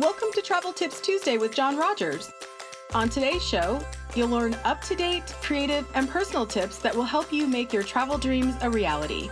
Welcome 0.00 0.28
to 0.32 0.40
Travel 0.40 0.72
Tips 0.72 0.98
Tuesday 0.98 1.36
with 1.36 1.54
John 1.54 1.76
Rogers. 1.76 2.32
On 2.94 3.10
today's 3.10 3.44
show, 3.44 3.78
you'll 4.14 4.30
learn 4.30 4.56
up 4.64 4.80
to 4.84 4.94
date, 4.96 5.26
creative, 5.42 5.86
and 5.92 6.08
personal 6.08 6.46
tips 6.46 6.78
that 6.78 6.96
will 6.96 7.04
help 7.04 7.30
you 7.30 7.46
make 7.46 7.70
your 7.70 7.82
travel 7.82 8.16
dreams 8.16 8.54
a 8.62 8.70
reality. 8.70 9.28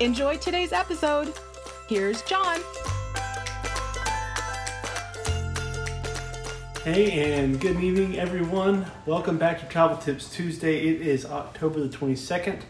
Enjoy 0.00 0.36
today's 0.36 0.72
episode. 0.72 1.32
Here's 1.86 2.22
John. 2.22 2.58
Hey, 6.82 7.32
and 7.38 7.60
good 7.60 7.80
evening, 7.80 8.18
everyone. 8.18 8.86
Welcome 9.06 9.38
back 9.38 9.60
to 9.60 9.66
Travel 9.66 9.98
Tips 9.98 10.28
Tuesday. 10.28 10.88
It 10.88 11.02
is 11.02 11.24
October 11.24 11.78
the 11.78 11.96
22nd, 11.96 12.62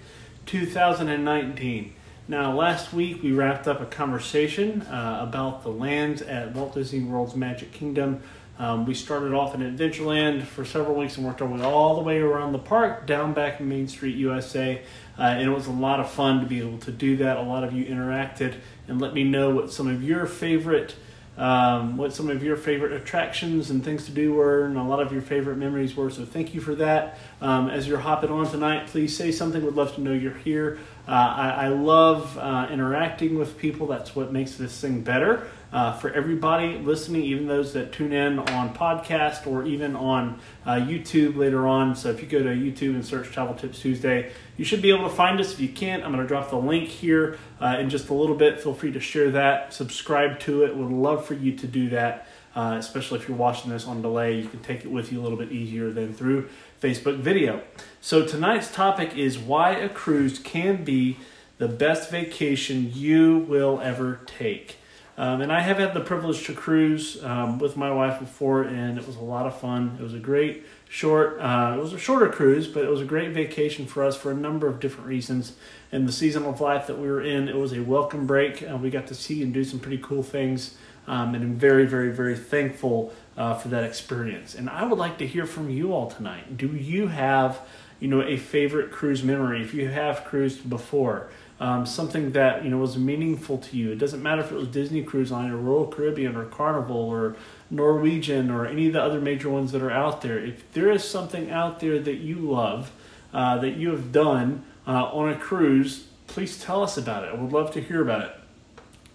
2019. 0.44 1.94
Now, 2.26 2.54
last 2.54 2.94
week 2.94 3.22
we 3.22 3.32
wrapped 3.32 3.68
up 3.68 3.82
a 3.82 3.84
conversation 3.84 4.80
uh, 4.82 5.18
about 5.20 5.62
the 5.62 5.68
lands 5.68 6.22
at 6.22 6.54
Walt 6.54 6.72
Disney 6.72 7.00
World's 7.00 7.36
Magic 7.36 7.70
Kingdom. 7.70 8.22
Um, 8.58 8.86
we 8.86 8.94
started 8.94 9.34
off 9.34 9.54
in 9.54 9.60
Adventureland 9.60 10.44
for 10.44 10.64
several 10.64 10.96
weeks 10.96 11.18
and 11.18 11.26
worked 11.26 11.42
our 11.42 11.48
way 11.48 11.60
all 11.60 11.96
the 11.96 12.00
way 12.00 12.20
around 12.20 12.52
the 12.52 12.58
park, 12.58 13.06
down 13.06 13.34
back 13.34 13.60
in 13.60 13.68
Main 13.68 13.88
Street, 13.88 14.16
USA. 14.16 14.80
Uh, 15.18 15.22
and 15.22 15.42
it 15.42 15.52
was 15.52 15.66
a 15.66 15.72
lot 15.72 16.00
of 16.00 16.10
fun 16.10 16.40
to 16.40 16.46
be 16.46 16.60
able 16.60 16.78
to 16.78 16.90
do 16.90 17.18
that. 17.18 17.36
A 17.36 17.42
lot 17.42 17.62
of 17.62 17.74
you 17.74 17.84
interacted 17.84 18.54
and 18.88 19.02
let 19.02 19.12
me 19.12 19.22
know 19.22 19.50
what 19.50 19.70
some 19.70 19.86
of 19.86 20.02
your 20.02 20.24
favorite 20.24 20.96
um, 21.36 21.96
what 21.96 22.12
some 22.12 22.30
of 22.30 22.42
your 22.42 22.56
favorite 22.56 22.92
attractions 22.92 23.70
and 23.70 23.84
things 23.84 24.06
to 24.06 24.12
do 24.12 24.34
were, 24.34 24.66
and 24.66 24.76
a 24.76 24.82
lot 24.82 25.00
of 25.00 25.12
your 25.12 25.22
favorite 25.22 25.56
memories 25.56 25.96
were. 25.96 26.10
So 26.10 26.24
thank 26.24 26.54
you 26.54 26.60
for 26.60 26.74
that. 26.76 27.18
Um, 27.40 27.68
as 27.68 27.88
you're 27.88 27.98
hopping 27.98 28.30
on 28.30 28.48
tonight, 28.48 28.86
please 28.86 29.16
say 29.16 29.32
something. 29.32 29.64
We'd 29.64 29.74
love 29.74 29.94
to 29.96 30.00
know 30.00 30.12
you're 30.12 30.32
here. 30.32 30.78
Uh, 31.06 31.10
I, 31.10 31.48
I, 31.48 31.68
love 31.68 32.38
uh, 32.38 32.68
interacting 32.70 33.38
with 33.38 33.58
people. 33.58 33.86
That's 33.86 34.16
what 34.16 34.32
makes 34.32 34.54
this 34.54 34.80
thing 34.80 35.02
better 35.02 35.46
uh, 35.74 35.92
for 35.92 36.08
everybody 36.12 36.78
listening, 36.78 37.22
even 37.24 37.48
those 37.48 37.72
that 37.72 37.92
tune 37.92 38.12
in 38.12 38.38
on 38.38 38.72
podcast 38.72 39.44
or 39.44 39.66
even 39.66 39.96
on 39.96 40.38
uh, 40.64 40.74
YouTube 40.76 41.36
later 41.36 41.66
on. 41.66 41.96
So 41.96 42.10
if 42.10 42.22
you 42.22 42.28
go 42.28 42.44
to 42.44 42.50
YouTube 42.50 42.94
and 42.94 43.04
search 43.04 43.32
Travel 43.32 43.56
Tips 43.56 43.80
Tuesday, 43.80 44.30
you 44.56 44.64
should 44.64 44.80
be 44.80 44.90
able 44.90 45.02
to 45.08 45.14
find 45.14 45.40
us. 45.40 45.52
If 45.52 45.58
you 45.58 45.68
can't, 45.68 46.04
I'm 46.04 46.12
going 46.12 46.22
to 46.22 46.28
drop 46.28 46.48
the 46.48 46.56
link 46.56 46.88
here 46.88 47.38
uh, 47.60 47.76
in 47.80 47.90
just 47.90 48.08
a 48.08 48.14
little 48.14 48.36
bit. 48.36 48.60
Feel 48.60 48.72
free 48.72 48.92
to 48.92 49.00
share 49.00 49.32
that, 49.32 49.74
subscribe 49.74 50.38
to 50.40 50.62
it. 50.62 50.76
Would 50.76 50.92
love 50.92 51.26
for 51.26 51.34
you 51.34 51.56
to 51.56 51.66
do 51.66 51.88
that. 51.88 52.28
Uh, 52.54 52.76
especially 52.78 53.18
if 53.18 53.28
you're 53.28 53.36
watching 53.36 53.72
this 53.72 53.84
on 53.84 54.00
delay, 54.00 54.36
you 54.36 54.48
can 54.48 54.60
take 54.60 54.84
it 54.84 54.88
with 54.88 55.10
you 55.10 55.20
a 55.20 55.22
little 55.22 55.36
bit 55.36 55.50
easier 55.50 55.90
than 55.90 56.14
through 56.14 56.48
Facebook 56.80 57.16
video. 57.16 57.64
So 58.00 58.24
tonight's 58.24 58.72
topic 58.72 59.16
is 59.16 59.36
why 59.40 59.72
a 59.72 59.88
cruise 59.88 60.38
can 60.38 60.84
be 60.84 61.16
the 61.58 61.66
best 61.66 62.12
vacation 62.12 62.92
you 62.94 63.38
will 63.38 63.80
ever 63.80 64.20
take. 64.26 64.76
Um, 65.16 65.40
and 65.42 65.52
I 65.52 65.60
have 65.60 65.78
had 65.78 65.94
the 65.94 66.00
privilege 66.00 66.44
to 66.46 66.54
cruise 66.54 67.22
um, 67.22 67.60
with 67.60 67.76
my 67.76 67.92
wife 67.92 68.18
before, 68.18 68.62
and 68.62 68.98
it 68.98 69.06
was 69.06 69.16
a 69.16 69.22
lot 69.22 69.46
of 69.46 69.56
fun. 69.56 69.96
It 70.00 70.02
was 70.02 70.14
a 70.14 70.18
great 70.18 70.64
short, 70.88 71.38
uh, 71.40 71.74
it 71.76 71.80
was 71.80 71.92
a 71.92 71.98
shorter 71.98 72.28
cruise, 72.28 72.66
but 72.66 72.84
it 72.84 72.90
was 72.90 73.00
a 73.00 73.04
great 73.04 73.30
vacation 73.30 73.86
for 73.86 74.02
us 74.02 74.16
for 74.16 74.32
a 74.32 74.34
number 74.34 74.66
of 74.66 74.80
different 74.80 75.06
reasons. 75.06 75.54
In 75.92 76.06
the 76.06 76.12
season 76.12 76.44
of 76.44 76.60
life 76.60 76.88
that 76.88 76.98
we 76.98 77.06
were 77.08 77.22
in, 77.22 77.48
it 77.48 77.56
was 77.56 77.72
a 77.72 77.80
welcome 77.80 78.26
break, 78.26 78.60
and 78.62 78.82
we 78.82 78.90
got 78.90 79.06
to 79.06 79.14
see 79.14 79.40
and 79.42 79.54
do 79.54 79.62
some 79.62 79.78
pretty 79.78 79.98
cool 80.02 80.24
things. 80.24 80.76
Um, 81.06 81.34
and 81.34 81.44
I'm 81.44 81.54
very, 81.56 81.86
very, 81.86 82.10
very 82.10 82.36
thankful 82.36 83.12
uh, 83.36 83.54
for 83.54 83.68
that 83.68 83.84
experience. 83.84 84.54
And 84.54 84.68
I 84.70 84.84
would 84.84 84.98
like 84.98 85.18
to 85.18 85.26
hear 85.26 85.46
from 85.46 85.70
you 85.70 85.92
all 85.92 86.10
tonight. 86.10 86.56
Do 86.56 86.68
you 86.68 87.08
have, 87.08 87.60
you 88.00 88.08
know, 88.08 88.22
a 88.22 88.36
favorite 88.36 88.90
cruise 88.90 89.22
memory? 89.22 89.62
If 89.62 89.74
you 89.74 89.88
have 89.88 90.24
cruised 90.24 90.68
before, 90.68 91.28
um, 91.60 91.86
something 91.86 92.32
that 92.32 92.64
you 92.64 92.70
know 92.70 92.78
was 92.78 92.98
meaningful 92.98 93.58
to 93.58 93.76
you. 93.76 93.92
It 93.92 93.98
doesn't 93.98 94.22
matter 94.22 94.42
if 94.42 94.50
it 94.50 94.56
was 94.56 94.68
Disney 94.68 95.02
Cruise 95.02 95.30
Line 95.30 95.50
or 95.50 95.56
Royal 95.56 95.86
Caribbean 95.86 96.36
or 96.36 96.44
Carnival 96.46 96.96
or 96.96 97.36
Norwegian 97.70 98.50
or 98.50 98.66
any 98.66 98.88
of 98.88 98.92
the 98.92 99.02
other 99.02 99.20
major 99.20 99.48
ones 99.48 99.72
that 99.72 99.82
are 99.82 99.90
out 99.90 100.22
there. 100.22 100.38
If 100.38 100.70
there 100.72 100.90
is 100.90 101.04
something 101.04 101.50
out 101.50 101.80
there 101.80 101.98
that 101.98 102.16
you 102.16 102.36
love, 102.36 102.90
uh, 103.32 103.58
that 103.58 103.76
you 103.76 103.90
have 103.90 104.10
done 104.12 104.64
uh, 104.86 105.04
on 105.04 105.28
a 105.28 105.36
cruise, 105.36 106.08
please 106.26 106.60
tell 106.60 106.82
us 106.82 106.96
about 106.96 107.24
it. 107.24 107.30
I 107.32 107.40
would 107.40 107.52
love 107.52 107.72
to 107.72 107.80
hear 107.80 108.02
about 108.02 108.22
it 108.22 108.34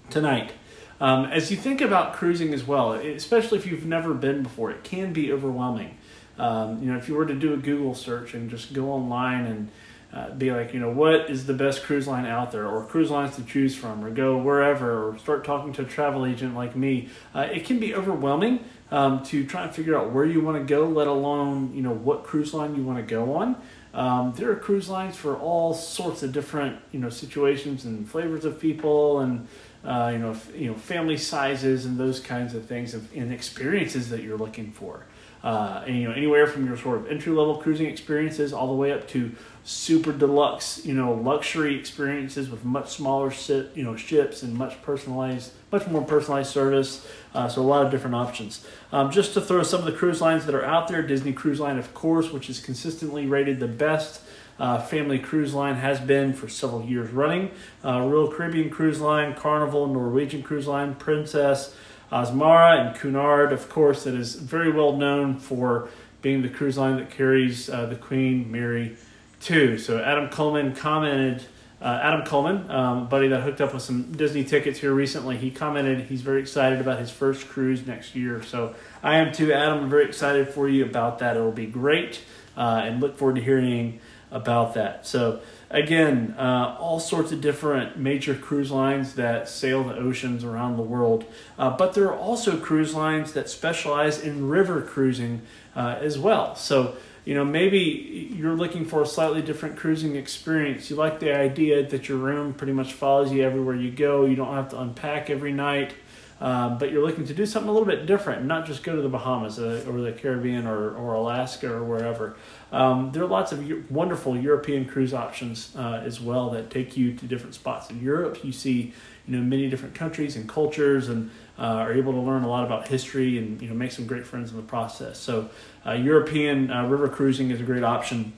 tonight. 0.10 0.54
Um, 1.02 1.26
as 1.26 1.50
you 1.50 1.58
think 1.58 1.80
about 1.80 2.14
cruising 2.14 2.54
as 2.54 2.66
well, 2.66 2.94
especially 2.94 3.58
if 3.58 3.66
you've 3.66 3.86
never 3.86 4.14
been 4.14 4.44
before, 4.44 4.72
it 4.72 4.84
can 4.84 5.14
be 5.14 5.32
overwhelming. 5.32 5.98
Um, 6.38 6.82
you 6.82 6.92
know, 6.92 6.98
if 6.98 7.08
you 7.08 7.16
were 7.16 7.26
to 7.26 7.34
do 7.34 7.54
a 7.54 7.58
Google 7.58 7.96
search 7.96 8.34
and 8.34 8.50
just 8.50 8.74
go 8.74 8.92
online 8.92 9.46
and 9.46 9.70
uh, 10.12 10.32
be 10.32 10.52
like, 10.52 10.74
you 10.74 10.80
know, 10.80 10.92
what 10.92 11.30
is 11.30 11.46
the 11.46 11.54
best 11.54 11.84
cruise 11.84 12.08
line 12.08 12.26
out 12.26 12.52
there, 12.52 12.68
or 12.68 12.84
cruise 12.86 13.12
lines 13.12 13.36
to 13.36 13.44
choose 13.44 13.76
from, 13.76 14.04
or 14.04 14.10
go 14.10 14.38
wherever, 14.38 15.10
or 15.10 15.18
start 15.20 15.44
talking 15.44 15.72
to 15.74 15.84
a 15.84 15.86
travel 15.86 16.26
agent 16.26 16.56
like 16.56 16.76
me. 16.76 17.10
Uh, 17.34 17.42
it 17.42 17.66
can 17.66 17.80
be 17.80 17.94
overwhelming 17.94 18.64
um, 18.92 19.22
to 19.24 19.46
try 19.46 19.64
and 19.64 19.76
figure 19.76 19.98
out 19.98 20.12
where 20.12 20.26
you 20.26 20.42
want 20.42 20.58
to 20.58 20.64
go, 20.64 20.88
let 20.88 21.08
alone, 21.08 21.72
you 21.76 21.82
know, 21.82 21.94
what 21.94 22.24
cruise 22.24 22.54
line 22.54 22.76
you 22.76 22.84
want 22.84 22.98
to 22.98 23.04
go 23.04 23.36
on. 23.36 23.56
Um, 23.94 24.34
there 24.36 24.52
are 24.52 24.56
cruise 24.56 24.90
lines 24.90 25.16
for 25.16 25.38
all 25.38 25.74
sorts 25.74 26.22
of 26.24 26.32
different, 26.32 26.80
you 26.92 27.00
know, 27.00 27.10
situations 27.10 27.86
and 27.86 28.08
flavors 28.08 28.46
of 28.46 28.60
people, 28.60 29.20
and 29.20 29.48
uh, 29.84 30.10
you 30.12 30.20
know, 30.20 30.32
f- 30.32 30.52
you 30.56 30.70
know, 30.70 30.76
family 30.76 31.18
sizes 31.18 31.86
and 31.86 31.98
those 31.98 32.20
kinds 32.20 32.54
of 32.54 32.66
things, 32.66 32.94
and 32.94 33.34
experiences 33.34 34.10
that 34.10 34.22
you're 34.22 34.38
looking 34.38 34.72
for. 34.72 35.06
Uh, 35.44 35.84
and, 35.88 35.96
you 35.96 36.08
know, 36.08 36.14
anywhere 36.14 36.46
from 36.46 36.66
your 36.66 36.76
sort 36.76 36.98
of 36.98 37.08
entry 37.08 37.32
level 37.32 37.58
cruising 37.58 37.88
experiences 37.88 38.52
all 38.52 38.68
the 38.68 38.74
way 38.74 38.92
up 38.92 39.08
to 39.08 39.32
super 39.64 40.12
deluxe, 40.12 40.86
you 40.86 40.94
know, 40.94 41.14
luxury 41.14 41.80
experiences 41.80 42.50
with 42.50 42.66
much 42.66 42.90
smaller, 42.90 43.32
sit, 43.32 43.72
you 43.74 43.84
know, 43.84 43.96
ships 43.96 44.44
and 44.44 44.54
much 44.54 44.82
personalized, 44.82 45.54
much 45.72 45.88
more 45.88 46.04
personalized 46.04 46.52
service. 46.52 47.08
Uh, 47.34 47.48
so 47.48 47.62
a 47.62 47.64
lot 47.64 47.86
of 47.86 47.92
different 47.92 48.16
options. 48.16 48.66
Um, 48.92 49.12
just 49.12 49.34
to 49.36 49.42
throw 49.42 49.64
some 49.64 49.80
of 49.80 49.86
the 49.86 49.94
cruise 49.94 50.20
lines 50.20 50.46
that 50.46 50.56
are 50.56 50.66
out 50.66 50.88
there, 50.88 51.02
Disney 51.02 51.32
Cruise 51.32 51.60
Line, 51.60 51.78
of 51.78 51.94
course, 51.94 52.32
which 52.32 52.50
is 52.50 52.60
consistently 52.60 53.26
rated 53.26 53.60
the 53.60 53.68
best. 53.68 54.22
Uh, 54.60 54.82
family 54.82 55.18
cruise 55.20 55.54
line 55.54 55.76
has 55.76 56.02
been 56.02 56.34
for 56.34 56.50
several 56.50 56.84
years 56.84 57.12
running. 57.12 57.50
Uh, 57.86 58.02
Royal 58.02 58.30
Caribbean 58.30 58.70
Cruise 58.70 59.00
Line, 59.00 59.34
Carnival, 59.34 59.88
Norwegian 59.88 60.44
Cruise 60.44 60.68
Line, 60.68 60.96
Princess, 60.96 61.74
Azamara, 62.12 62.88
and 62.88 62.96
Cunard, 62.96 63.52
of 63.52 63.70
course, 63.70 64.04
that 64.04 64.16
is 64.16 64.36
very 64.36 64.72
well 64.72 64.96
known 64.98 65.38
for 65.38 65.90
being 66.22 66.42
the 66.42 66.50
cruise 66.50 66.78
line 66.78 66.98
that 66.98 67.10
carries 67.10 67.70
uh, 67.70 67.86
the 67.86 67.96
Queen 67.96 68.52
Mary 68.52 68.98
2. 69.42 69.78
So 69.78 70.00
Adam 70.00 70.30
Coleman 70.30 70.76
commented. 70.76 71.44
Uh, 71.82 71.98
Adam 72.04 72.26
Coleman, 72.26 72.70
um, 72.70 73.08
buddy 73.08 73.30
that 73.30 73.40
hooked 73.40 73.62
up 73.62 73.74
with 73.74 73.82
some 73.82 74.12
Disney 74.12 74.44
tickets 74.44 74.80
here 74.80 74.94
recently, 74.94 75.38
he 75.38 75.50
commented 75.50 76.08
he's 76.08 76.22
very 76.22 76.42
excited 76.42 76.82
about 76.82 77.00
his 77.00 77.10
first 77.10 77.48
cruise 77.48 77.88
next 77.88 78.18
year. 78.18 78.44
So 78.44 78.76
I 79.02 79.16
am 79.16 79.32
too, 79.32 79.54
Adam. 79.54 79.86
I'm 79.86 79.90
very 79.90 80.04
excited 80.04 80.50
for 80.50 80.68
you 80.68 80.84
about 80.84 81.20
that. 81.20 81.38
It'll 81.38 81.54
be 81.54 81.68
great, 81.68 82.22
uh, 82.58 82.82
and 82.84 83.00
look 83.00 83.18
forward 83.18 83.38
to 83.38 83.42
hearing 83.42 84.02
about 84.32 84.74
that. 84.76 85.06
So 85.06 85.40
again, 85.70 86.36
uh, 86.38 86.78
all 86.80 87.00
sorts 87.00 87.32
of 87.32 87.42
different 87.42 87.98
major 87.98 88.36
cruise 88.36 88.72
lines 88.72 89.16
that 89.16 89.50
sail 89.50 89.84
the 89.84 89.96
oceans 89.96 90.44
around 90.44 90.78
the 90.78 90.84
world, 90.84 91.26
uh, 91.58 91.76
but 91.76 91.94
there 91.94 92.06
are 92.06 92.18
also 92.18 92.58
cruise 92.58 92.94
lines 92.94 93.34
that 93.34 93.50
specialize 93.50 94.22
in 94.22 94.50
river 94.50 94.82
cruising 94.82 95.42
uh, 95.76 95.98
as 96.00 96.18
well. 96.18 96.56
So 96.56 96.96
you 97.26 97.36
know, 97.36 97.46
maybe 97.46 98.32
you're 98.36 98.56
looking 98.56 98.86
for 98.86 99.04
a 99.04 99.06
slightly 99.06 99.44
different 99.44 99.78
cruising 99.78 100.16
experience. 100.16 100.90
You 100.90 100.96
like 100.96 101.20
the 101.20 101.32
idea 101.32 101.88
that 101.88 102.10
your 102.10 102.18
room 102.18 102.54
pretty 102.54 102.74
much 102.74 102.94
follows 102.94 103.32
you 103.32 103.44
everywhere 103.44 103.76
you 103.76 103.92
go. 103.92 104.26
You 104.26 104.36
don't 104.36 104.56
have 104.56 104.70
to 104.70 104.80
unpack 104.80 105.30
every 105.30 105.52
night, 105.54 105.94
um, 106.42 106.78
but 106.78 106.92
you're 106.92 107.06
looking 107.06 107.26
to 107.26 107.34
do 107.34 107.46
something 107.46 107.70
a 107.70 107.72
little 107.72 107.88
bit 107.88 108.06
different, 108.06 108.46
not 108.46 108.66
just 108.66 108.84
go 108.84 108.96
to 108.96 109.02
the 109.02 109.10
Bahamas 109.10 109.60
uh, 109.60 109.84
or 109.88 110.00
the 110.00 110.12
Caribbean 110.12 110.66
or, 110.66 110.96
or 110.96 111.14
Alaska 111.14 111.72
or 111.72 111.84
wherever. 111.84 112.36
Um, 112.72 113.12
there 113.12 113.24
are 113.24 113.28
lots 113.28 113.52
of 113.52 113.92
wonderful 113.92 114.38
European 114.38 114.86
cruise 114.86 115.14
options 115.14 115.76
uh, 115.76 116.02
as 116.04 116.22
well 116.22 116.50
that 116.52 116.70
take 116.70 116.96
you 116.96 117.14
to 117.14 117.26
different 117.26 117.56
spots 117.56 117.90
in 117.90 118.02
Europe. 118.02 118.44
You 118.44 118.52
see, 118.52 118.94
you 119.28 119.38
know, 119.38 119.44
many 119.44 119.70
different 119.70 119.96
countries 119.96 120.36
and 120.36 120.48
cultures 120.48 121.10
and 121.10 121.30
uh, 121.58 121.64
are 121.64 121.94
able 121.94 122.14
to 122.14 122.20
learn 122.20 122.44
a 122.44 122.50
lot 122.50 122.64
about 122.64 122.88
history 122.88 123.38
and 123.38 123.62
you 123.62 123.68
know 123.68 123.76
make 123.76 123.92
some 123.92 124.08
great 124.08 124.26
friends 124.26 124.52
in 124.52 124.58
the 124.58 124.64
process. 124.64 125.20
So 125.20 125.50
uh, 125.86 125.92
European 125.92 126.72
uh, 126.72 126.88
river 126.88 127.10
cruising 127.10 127.52
is 127.52 127.60
a 127.60 127.64
great 127.64 127.84
option 127.84 128.34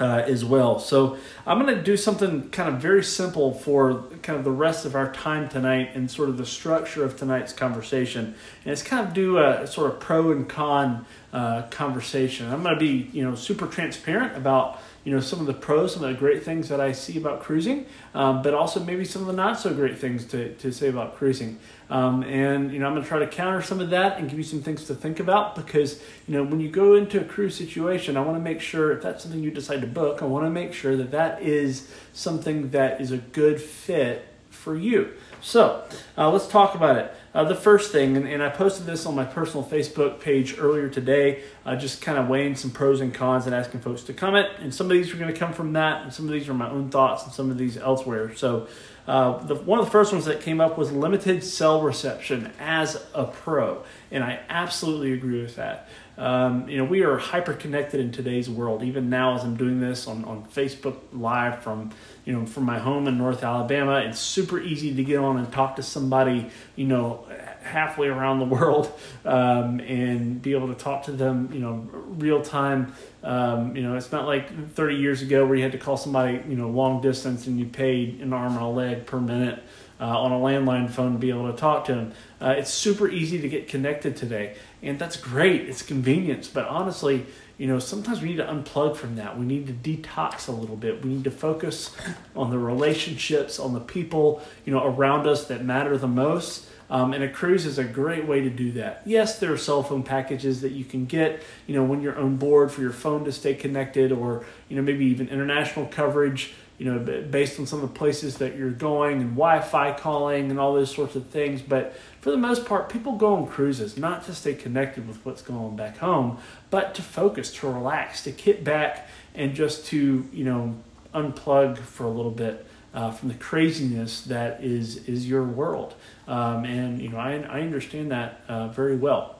uh, 0.00 0.22
as 0.26 0.44
well. 0.44 0.78
So 0.78 1.16
I'm 1.46 1.60
going 1.60 1.74
to 1.74 1.82
do 1.82 1.96
something 1.96 2.50
kind 2.50 2.68
of 2.68 2.80
very 2.80 3.04
simple 3.04 3.54
for 3.54 4.02
kind 4.22 4.38
of 4.38 4.44
the 4.44 4.50
rest 4.50 4.84
of 4.84 4.94
our 4.94 5.12
time 5.12 5.48
tonight 5.48 5.90
and 5.94 6.10
sort 6.10 6.28
of 6.28 6.36
the 6.36 6.46
structure 6.46 7.04
of 7.04 7.16
tonight's 7.16 7.52
conversation. 7.52 8.34
And 8.64 8.72
it's 8.72 8.82
kind 8.82 9.06
of 9.06 9.14
do 9.14 9.38
a 9.38 9.66
sort 9.66 9.92
of 9.92 10.00
pro 10.00 10.32
and 10.32 10.48
con 10.48 11.06
uh, 11.34 11.62
conversation. 11.62 12.48
I'm 12.50 12.62
going 12.62 12.74
to 12.74 12.80
be 12.80 13.10
you 13.12 13.24
know 13.24 13.34
super 13.34 13.66
transparent 13.66 14.36
about 14.36 14.80
you 15.02 15.12
know 15.12 15.18
some 15.18 15.40
of 15.40 15.46
the 15.46 15.52
pros, 15.52 15.94
some 15.94 16.04
of 16.04 16.10
the 16.10 16.16
great 16.16 16.44
things 16.44 16.68
that 16.68 16.80
I 16.80 16.92
see 16.92 17.18
about 17.18 17.42
cruising, 17.42 17.86
um, 18.14 18.40
but 18.42 18.54
also 18.54 18.78
maybe 18.78 19.04
some 19.04 19.22
of 19.22 19.26
the 19.26 19.32
not 19.32 19.58
so 19.58 19.74
great 19.74 19.98
things 19.98 20.24
to, 20.26 20.54
to 20.54 20.70
say 20.70 20.88
about 20.88 21.16
cruising. 21.16 21.58
Um, 21.90 22.22
and 22.22 22.72
you 22.72 22.78
know 22.78 22.86
I'm 22.86 22.92
going 22.92 23.02
to 23.02 23.08
try 23.08 23.18
to 23.18 23.26
counter 23.26 23.62
some 23.62 23.80
of 23.80 23.90
that 23.90 24.18
and 24.18 24.30
give 24.30 24.38
you 24.38 24.44
some 24.44 24.62
things 24.62 24.84
to 24.84 24.94
think 24.94 25.18
about 25.18 25.56
because 25.56 26.00
you 26.28 26.34
know 26.36 26.44
when 26.44 26.60
you 26.60 26.70
go 26.70 26.94
into 26.94 27.20
a 27.20 27.24
cruise 27.24 27.56
situation, 27.56 28.16
I 28.16 28.20
want 28.20 28.36
to 28.36 28.42
make 28.42 28.60
sure 28.60 28.92
if 28.92 29.02
that's 29.02 29.24
something 29.24 29.42
you 29.42 29.50
decide 29.50 29.80
to 29.80 29.88
book, 29.88 30.22
I 30.22 30.26
want 30.26 30.46
to 30.46 30.50
make 30.50 30.72
sure 30.72 30.96
that 30.96 31.10
that 31.10 31.42
is 31.42 31.92
something 32.12 32.70
that 32.70 33.00
is 33.00 33.10
a 33.10 33.18
good 33.18 33.60
fit 33.60 34.28
for 34.50 34.76
you. 34.76 35.14
So 35.42 35.84
uh, 36.16 36.30
let's 36.30 36.46
talk 36.46 36.76
about 36.76 36.96
it. 36.96 37.12
Uh, 37.34 37.42
the 37.42 37.54
first 37.54 37.90
thing, 37.90 38.16
and, 38.16 38.28
and, 38.28 38.40
I 38.40 38.48
posted 38.48 38.86
this 38.86 39.06
on 39.06 39.16
my 39.16 39.24
personal 39.24 39.66
Facebook 39.66 40.20
page 40.20 40.54
earlier 40.56 40.88
today, 40.88 41.42
uh, 41.66 41.74
just 41.74 42.00
kind 42.00 42.16
of 42.16 42.28
weighing 42.28 42.54
some 42.54 42.70
pros 42.70 43.00
and 43.00 43.12
cons 43.12 43.46
and 43.46 43.54
asking 43.54 43.80
folks 43.80 44.04
to 44.04 44.12
comment. 44.12 44.46
And 44.60 44.72
some 44.72 44.86
of 44.86 44.92
these 44.92 45.12
are 45.12 45.16
going 45.16 45.32
to 45.32 45.38
come 45.38 45.52
from 45.52 45.72
that, 45.72 46.02
and 46.02 46.14
some 46.14 46.26
of 46.26 46.30
these 46.30 46.48
are 46.48 46.54
my 46.54 46.70
own 46.70 46.90
thoughts, 46.90 47.24
and 47.24 47.32
some 47.32 47.50
of 47.50 47.58
these 47.58 47.76
elsewhere. 47.76 48.36
So, 48.36 48.68
uh, 49.08 49.38
the, 49.44 49.56
one 49.56 49.80
of 49.80 49.84
the 49.84 49.90
first 49.90 50.12
ones 50.12 50.26
that 50.26 50.42
came 50.42 50.60
up 50.60 50.78
was 50.78 50.92
limited 50.92 51.42
cell 51.42 51.82
reception 51.82 52.52
as 52.60 53.04
a 53.14 53.24
pro, 53.24 53.82
and 54.12 54.22
I 54.22 54.40
absolutely 54.48 55.12
agree 55.12 55.42
with 55.42 55.56
that. 55.56 55.88
Um, 56.16 56.68
you 56.68 56.78
know, 56.78 56.84
we 56.84 57.02
are 57.02 57.18
hyper 57.18 57.52
connected 57.52 57.98
in 57.98 58.12
today's 58.12 58.48
world. 58.48 58.84
Even 58.84 59.10
now, 59.10 59.34
as 59.34 59.42
I'm 59.42 59.56
doing 59.56 59.80
this 59.80 60.06
on, 60.06 60.24
on 60.24 60.44
Facebook 60.44 60.98
Live 61.12 61.62
from 61.62 61.90
you 62.24 62.32
know 62.32 62.46
from 62.46 62.64
my 62.64 62.78
home 62.78 63.06
in 63.06 63.18
North 63.18 63.42
Alabama, 63.42 63.98
it's 63.98 64.18
super 64.18 64.60
easy 64.60 64.94
to 64.94 65.04
get 65.04 65.18
on 65.18 65.36
and 65.36 65.52
talk 65.52 65.76
to 65.76 65.82
somebody 65.82 66.50
you 66.76 66.86
know 66.86 67.26
halfway 67.62 68.08
around 68.08 68.38
the 68.38 68.44
world 68.44 68.92
um, 69.24 69.80
and 69.80 70.42
be 70.42 70.52
able 70.52 70.68
to 70.68 70.74
talk 70.74 71.04
to 71.04 71.12
them 71.12 71.50
you 71.52 71.60
know 71.60 71.86
real 71.92 72.42
time. 72.42 72.94
Um, 73.22 73.74
you 73.74 73.82
know, 73.82 73.96
it's 73.96 74.12
not 74.12 74.26
like 74.26 74.74
30 74.74 74.96
years 74.96 75.22
ago 75.22 75.46
where 75.46 75.56
you 75.56 75.62
had 75.62 75.72
to 75.72 75.78
call 75.78 75.96
somebody 75.96 76.42
you 76.48 76.56
know 76.56 76.68
long 76.68 77.00
distance 77.00 77.46
and 77.46 77.58
you 77.58 77.66
paid 77.66 78.20
an 78.20 78.32
arm 78.32 78.52
and 78.54 78.62
a 78.62 78.68
leg 78.68 79.06
per 79.06 79.20
minute. 79.20 79.62
Uh, 80.00 80.06
on 80.06 80.32
a 80.32 80.34
landline 80.34 80.90
phone 80.90 81.12
to 81.12 81.18
be 81.18 81.30
able 81.30 81.50
to 81.50 81.56
talk 81.56 81.84
to 81.84 81.94
them. 81.94 82.12
Uh, 82.40 82.56
it's 82.58 82.68
super 82.68 83.08
easy 83.08 83.40
to 83.40 83.48
get 83.48 83.68
connected 83.68 84.16
today 84.16 84.56
and 84.84 84.98
that's 84.98 85.16
great. 85.16 85.62
It's 85.62 85.82
convenience, 85.82 86.46
but 86.46 86.66
honestly, 86.66 87.26
you 87.58 87.66
know, 87.66 87.78
sometimes 87.78 88.20
we 88.20 88.30
need 88.30 88.36
to 88.38 88.46
unplug 88.46 88.96
from 88.96 89.16
that. 89.16 89.38
We 89.38 89.46
need 89.46 89.66
to 89.66 89.72
detox 89.72 90.48
a 90.48 90.52
little 90.52 90.76
bit. 90.76 91.04
We 91.04 91.10
need 91.10 91.24
to 91.24 91.30
focus 91.30 91.94
on 92.34 92.50
the 92.50 92.58
relationships, 92.58 93.58
on 93.58 93.74
the 93.74 93.80
people, 93.80 94.42
you 94.64 94.72
know, 94.72 94.84
around 94.84 95.26
us 95.26 95.46
that 95.46 95.64
matter 95.64 95.96
the 95.96 96.08
most. 96.08 96.66
Um, 96.90 97.14
and 97.14 97.24
a 97.24 97.28
cruise 97.28 97.64
is 97.64 97.78
a 97.78 97.84
great 97.84 98.26
way 98.26 98.42
to 98.42 98.50
do 98.50 98.72
that. 98.72 99.02
Yes, 99.06 99.38
there 99.38 99.52
are 99.52 99.56
cell 99.56 99.82
phone 99.82 100.02
packages 100.02 100.60
that 100.60 100.72
you 100.72 100.84
can 100.84 101.06
get, 101.06 101.42
you 101.66 101.74
know, 101.74 101.82
when 101.82 102.02
you're 102.02 102.18
on 102.18 102.36
board 102.36 102.70
for 102.70 102.82
your 102.82 102.92
phone 102.92 103.24
to 103.24 103.32
stay 103.32 103.54
connected, 103.54 104.12
or 104.12 104.44
you 104.68 104.76
know, 104.76 104.82
maybe 104.82 105.06
even 105.06 105.28
international 105.28 105.86
coverage 105.86 106.52
you 106.78 106.92
know, 106.92 106.98
based 106.98 107.60
on 107.60 107.66
some 107.66 107.82
of 107.82 107.88
the 107.92 107.96
places 107.96 108.38
that 108.38 108.56
you're 108.56 108.70
going 108.70 109.20
and 109.20 109.30
Wi-Fi 109.30 109.92
calling 109.92 110.50
and 110.50 110.58
all 110.58 110.74
those 110.74 110.92
sorts 110.92 111.14
of 111.14 111.26
things. 111.26 111.62
But 111.62 111.94
for 112.20 112.30
the 112.30 112.36
most 112.36 112.66
part, 112.66 112.88
people 112.88 113.12
go 113.12 113.36
on 113.36 113.46
cruises 113.46 113.96
not 113.96 114.24
to 114.24 114.34
stay 114.34 114.54
connected 114.54 115.06
with 115.06 115.24
what's 115.24 115.40
going 115.40 115.60
on 115.60 115.76
back 115.76 115.98
home, 115.98 116.38
but 116.70 116.94
to 116.96 117.02
focus, 117.02 117.52
to 117.54 117.68
relax, 117.68 118.24
to 118.24 118.32
kick 118.32 118.64
back, 118.64 119.08
and 119.34 119.54
just 119.54 119.86
to 119.86 120.28
you 120.32 120.44
know 120.44 120.74
unplug 121.14 121.78
for 121.78 122.04
a 122.04 122.10
little 122.10 122.32
bit 122.32 122.66
uh, 122.92 123.10
from 123.10 123.28
the 123.28 123.34
craziness 123.34 124.22
that 124.22 124.62
is 124.62 125.08
is 125.08 125.28
your 125.28 125.44
world. 125.44 125.94
Um, 126.26 126.64
and 126.64 127.00
you 127.00 127.08
know, 127.08 127.18
I 127.18 127.34
I 127.34 127.60
understand 127.60 128.10
that 128.10 128.40
uh, 128.48 128.68
very 128.68 128.96
well. 128.96 129.38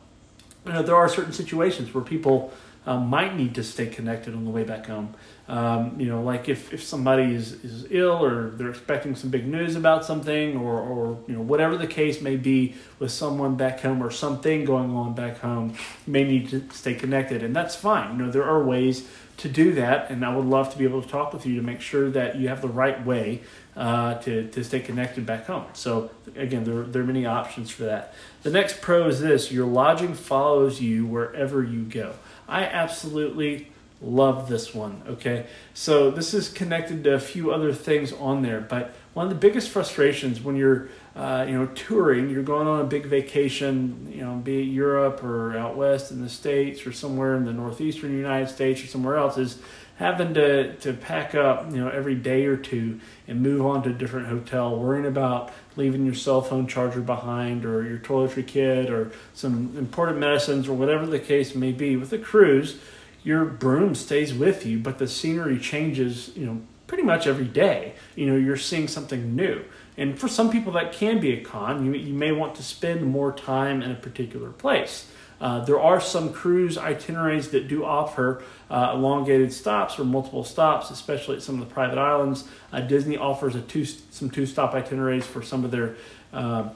You 0.67 0.73
know, 0.73 0.83
there 0.83 0.97
are 0.97 1.09
certain 1.09 1.33
situations 1.33 1.93
where 1.93 2.05
people 2.05 2.53
uh, 2.87 2.99
might 2.99 3.37
need 3.37 3.55
to 3.55 3.65
stay 3.65 3.87
connected 3.87 4.35
on 4.35 4.45
the 4.45 4.51
way 4.51 4.65
back 4.65 4.87
home. 4.87 5.15
Um, 5.47 6.01
you 6.01 6.07
know, 6.07 6.23
like 6.23 6.49
if, 6.49 6.73
if 6.73 6.83
somebody 6.83 7.35
is, 7.35 7.53
is 7.65 7.87
ill 7.91 8.25
or 8.25 8.51
they're 8.51 8.71
expecting 8.71 9.15
some 9.15 9.29
big 9.29 9.47
news 9.47 9.77
about 9.77 10.03
something 10.03 10.57
or, 10.57 10.81
or, 10.81 11.19
you 11.29 11.35
know, 11.35 11.43
whatever 11.43 11.77
the 11.77 11.87
case 11.87 12.23
may 12.23 12.37
be 12.37 12.75
with 12.99 13.11
someone 13.11 13.55
back 13.55 13.81
home 13.81 14.03
or 14.03 14.11
something 14.11 14.65
going 14.65 14.91
on 14.93 15.15
back 15.15 15.41
home, 15.41 15.75
may 16.07 16.25
need 16.25 16.49
to 16.49 16.67
stay 16.71 16.95
connected. 16.95 17.43
And 17.43 17.55
that's 17.55 17.77
fine. 17.77 18.17
You 18.17 18.25
know, 18.25 18.31
there 18.31 18.45
are 18.45 18.65
ways 18.65 19.07
to 19.37 19.49
do 19.51 19.73
that. 19.75 20.11
And 20.11 20.25
I 20.25 20.35
would 20.35 20.47
love 20.47 20.73
to 20.73 20.79
be 20.79 20.85
able 20.85 21.03
to 21.03 21.09
talk 21.09 21.35
with 21.35 21.45
you 21.45 21.57
to 21.57 21.63
make 21.63 21.83
sure 21.83 22.11
that 22.11 22.37
you 22.37 22.49
have 22.49 22.63
the 22.63 22.69
right 22.69 23.05
way 23.05 23.43
uh, 23.77 24.15
to, 24.21 24.49
to 24.49 24.65
stay 24.65 24.81
connected 24.81 25.27
back 25.27 25.45
home. 25.45 25.67
So, 25.75 26.11
again, 26.37 26.65
there, 26.65 26.85
there 26.85 27.03
are 27.03 27.07
many 27.07 27.27
options 27.27 27.71
for 27.71 27.83
that. 27.83 28.15
The 28.45 28.51
next 28.51 28.81
pro 28.81 29.09
is 29.09 29.21
this 29.21 29.53
your 29.53 29.67
lodging 29.67 30.15
follows 30.15 30.81
you 30.81 31.05
wherever 31.05 31.63
you 31.63 31.83
go. 31.83 32.15
I 32.49 32.65
absolutely 32.65 33.73
love 34.03 34.49
this 34.49 34.75
one. 34.75 35.03
Okay, 35.09 35.47
so 35.73 36.11
this 36.11 36.35
is 36.35 36.49
connected 36.49 37.05
to 37.05 37.15
a 37.15 37.21
few 37.21 37.53
other 37.53 37.73
things 37.73 38.13
on 38.13 38.43
there, 38.43 38.61
but 38.61 38.95
one 39.15 39.27
of 39.27 39.31
the 39.31 39.39
biggest 39.39 39.71
frustrations 39.71 40.41
when 40.41 40.57
you're 40.57 40.89
uh, 41.17 41.45
you 41.49 41.55
know 41.57 41.67
touring, 41.67 42.29
you're 42.29 42.43
going 42.43 42.67
on 42.67 42.81
a 42.81 42.85
big 42.85 43.07
vacation, 43.07 44.13
you 44.13 44.23
know, 44.23 44.35
be 44.37 44.61
it 44.61 44.65
Europe 44.65 45.23
or 45.23 45.57
out 45.57 45.77
west 45.77 46.11
in 46.11 46.23
the 46.23 46.29
states 46.29 46.87
or 46.87 46.93
somewhere 46.93 47.37
in 47.37 47.45
the 47.45 47.53
northeastern 47.53 48.13
United 48.13 48.49
States 48.49 48.83
or 48.83 48.87
somewhere 48.87 49.17
else, 49.17 49.39
is 49.39 49.59
having 49.97 50.35
to 50.35 50.75
to 50.77 50.93
pack 50.93 51.35
up 51.37 51.71
you 51.71 51.79
know 51.79 51.89
every 51.89 52.17
day 52.17 52.47
or 52.47 52.57
two 52.57 53.01
and 53.29 53.41
move 53.41 53.65
on 53.65 53.83
to 53.85 53.91
a 53.91 53.93
different 53.93 54.27
hotel, 54.27 54.77
worrying 54.77 55.07
about 55.07 55.53
leaving 55.77 56.05
your 56.05 56.15
cell 56.15 56.43
phone 56.43 56.67
charger 56.67 57.01
behind 57.01 57.65
or 57.65 57.85
your 57.85 57.99
toiletry 57.99 58.47
kit 58.47 58.91
or 58.91 59.13
some 59.35 59.75
important 59.79 60.19
medicines 60.19 60.69
or 60.69 60.75
whatever 60.75 61.07
the 61.07 61.21
case 61.21 61.55
may 61.55 61.73
be. 61.73 61.97
With 61.97 62.13
a 62.13 62.19
cruise 62.19 62.79
your 63.25 63.45
broom 63.47 63.95
stays 63.95 64.33
with 64.33 64.65
you, 64.65 64.79
but 64.79 64.99
the 64.99 65.09
scenery 65.09 65.59
changes, 65.59 66.31
you 66.37 66.47
know, 66.47 66.61
pretty 66.87 67.03
much 67.03 67.27
every 67.27 67.47
day. 67.47 67.95
You 68.15 68.27
know, 68.27 68.37
you're 68.37 68.59
seeing 68.59 68.87
something 68.87 69.35
new. 69.35 69.65
And 69.97 70.19
for 70.19 70.29
some 70.29 70.51
people, 70.51 70.73
that 70.75 70.93
can 70.93 71.19
be 71.21 71.33
a 71.33 71.43
con. 71.43 71.85
You, 71.85 71.95
you 71.95 72.15
may 72.15 72.33
want 72.33 72.55
to 72.57 72.63
spend 72.63 73.03
more 73.05 73.33
time 73.33 73.83
in 73.83 73.91
a 73.91 73.95
particular 73.95 74.51
place. 74.51 75.11
Uh, 75.41 75.65
there 75.65 75.81
are 75.81 76.01
some 76.01 76.33
cruise 76.33 76.79
itineraries 76.79 77.49
that 77.51 77.67
do 77.67 77.85
offer 77.85 78.43
uh, 78.71 78.93
elongated 78.95 79.53
stops 79.53 79.99
or 79.99 80.05
multiple 80.05 80.45
stops, 80.45 80.91
especially 80.91 81.37
at 81.37 81.43
some 81.43 81.61
of 81.61 81.69
the 81.69 81.75
private 81.75 81.99
islands. 81.99 82.45
Uh, 82.73 82.81
Disney 82.81 83.17
offers 83.17 83.55
a 83.55 83.61
two, 83.61 83.85
some 83.85 84.31
two 84.31 84.47
stop 84.47 84.75
itineraries 84.75 85.27
for 85.27 85.43
some 85.43 85.65
of 85.65 85.71
their 85.71 85.97
uh, 86.33 86.69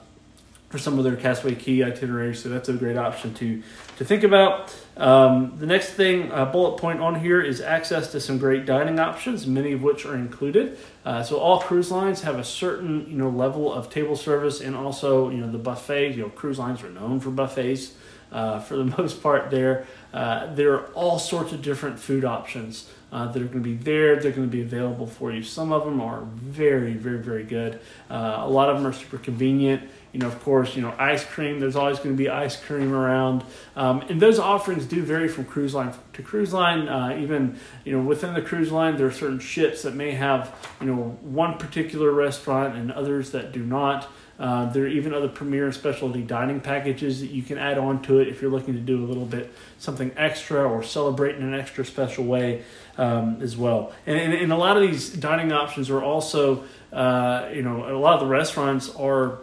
for 0.68 0.78
some 0.78 0.98
of 0.98 1.04
their 1.04 1.16
Castaway 1.16 1.54
Cay 1.54 1.82
itineraries, 1.82 2.42
so 2.42 2.48
that's 2.50 2.68
a 2.68 2.74
great 2.74 2.96
option 2.96 3.32
to 3.34 3.62
to 3.96 4.04
think 4.04 4.22
about. 4.22 4.74
Um, 4.96 5.54
the 5.58 5.66
next 5.66 5.90
thing, 5.90 6.30
uh, 6.30 6.44
bullet 6.44 6.78
point 6.78 7.00
on 7.00 7.20
here, 7.20 7.40
is 7.40 7.60
access 7.60 8.12
to 8.12 8.20
some 8.20 8.38
great 8.38 8.66
dining 8.66 8.98
options, 8.98 9.46
many 9.46 9.72
of 9.72 9.82
which 9.82 10.04
are 10.04 10.14
included. 10.14 10.78
Uh, 11.04 11.22
so 11.22 11.38
all 11.38 11.60
cruise 11.60 11.90
lines 11.90 12.22
have 12.22 12.38
a 12.38 12.44
certain 12.44 13.08
you 13.08 13.16
know 13.16 13.30
level 13.30 13.72
of 13.72 13.90
table 13.90 14.16
service, 14.16 14.60
and 14.60 14.76
also 14.76 15.30
you 15.30 15.38
know 15.38 15.50
the 15.50 15.58
buffet. 15.58 16.10
You 16.10 16.22
know 16.22 16.28
cruise 16.28 16.58
lines 16.58 16.82
are 16.82 16.90
known 16.90 17.20
for 17.20 17.30
buffets 17.30 17.94
uh, 18.32 18.60
for 18.60 18.76
the 18.76 18.84
most 18.98 19.22
part. 19.22 19.50
There, 19.50 19.86
uh, 20.12 20.52
there 20.54 20.74
are 20.74 20.86
all 20.92 21.18
sorts 21.18 21.52
of 21.52 21.62
different 21.62 21.98
food 21.98 22.24
options 22.24 22.90
uh, 23.12 23.26
that 23.32 23.40
are 23.40 23.46
going 23.46 23.62
to 23.62 23.70
be 23.70 23.76
there. 23.76 24.16
They're 24.16 24.32
going 24.32 24.48
to 24.48 24.52
be 24.52 24.62
available 24.62 25.06
for 25.06 25.32
you. 25.32 25.42
Some 25.42 25.72
of 25.72 25.84
them 25.84 26.00
are 26.00 26.22
very, 26.22 26.94
very, 26.94 27.18
very 27.18 27.44
good. 27.44 27.80
Uh, 28.10 28.38
a 28.40 28.48
lot 28.48 28.68
of 28.68 28.76
them 28.76 28.86
are 28.86 28.92
super 28.92 29.18
convenient. 29.18 29.88
You 30.18 30.24
know, 30.24 30.30
of 30.30 30.42
course, 30.42 30.74
you 30.74 30.82
know, 30.82 30.92
ice 30.98 31.24
cream. 31.24 31.60
There's 31.60 31.76
always 31.76 31.98
going 31.98 32.10
to 32.10 32.18
be 32.18 32.28
ice 32.28 32.60
cream 32.60 32.92
around, 32.92 33.44
um, 33.76 34.00
and 34.08 34.20
those 34.20 34.40
offerings 34.40 34.84
do 34.84 35.00
vary 35.00 35.28
from 35.28 35.44
cruise 35.44 35.74
line 35.74 35.94
to 36.14 36.22
cruise 36.22 36.52
line. 36.52 36.88
Uh, 36.88 37.16
even 37.20 37.56
you 37.84 37.92
know, 37.92 38.02
within 38.02 38.34
the 38.34 38.42
cruise 38.42 38.72
line, 38.72 38.96
there 38.96 39.06
are 39.06 39.12
certain 39.12 39.38
ships 39.38 39.82
that 39.82 39.94
may 39.94 40.10
have 40.10 40.52
you 40.80 40.88
know 40.88 41.16
one 41.22 41.56
particular 41.56 42.10
restaurant 42.10 42.74
and 42.74 42.90
others 42.90 43.30
that 43.30 43.52
do 43.52 43.64
not. 43.64 44.10
Uh, 44.40 44.68
there 44.72 44.84
are 44.84 44.88
even 44.88 45.14
other 45.14 45.28
premier 45.28 45.66
and 45.66 45.74
specialty 45.74 46.22
dining 46.22 46.58
packages 46.58 47.20
that 47.20 47.30
you 47.30 47.42
can 47.44 47.56
add 47.56 47.78
on 47.78 48.02
to 48.02 48.18
it 48.18 48.26
if 48.26 48.42
you're 48.42 48.50
looking 48.50 48.74
to 48.74 48.80
do 48.80 49.04
a 49.04 49.06
little 49.06 49.24
bit 49.24 49.52
something 49.78 50.10
extra 50.16 50.68
or 50.68 50.82
celebrate 50.82 51.36
in 51.36 51.42
an 51.42 51.54
extra 51.54 51.84
special 51.84 52.24
way 52.24 52.64
um, 52.96 53.40
as 53.40 53.56
well. 53.56 53.92
And, 54.04 54.18
and, 54.18 54.34
and, 54.34 54.52
a 54.52 54.56
lot 54.56 54.76
of 54.76 54.82
these 54.82 55.10
dining 55.10 55.52
options 55.52 55.90
are 55.90 56.02
also, 56.02 56.64
uh, 56.92 57.48
you 57.52 57.62
know, 57.62 57.88
a 57.88 57.98
lot 57.98 58.14
of 58.14 58.20
the 58.20 58.26
restaurants 58.26 58.94
are 58.94 59.38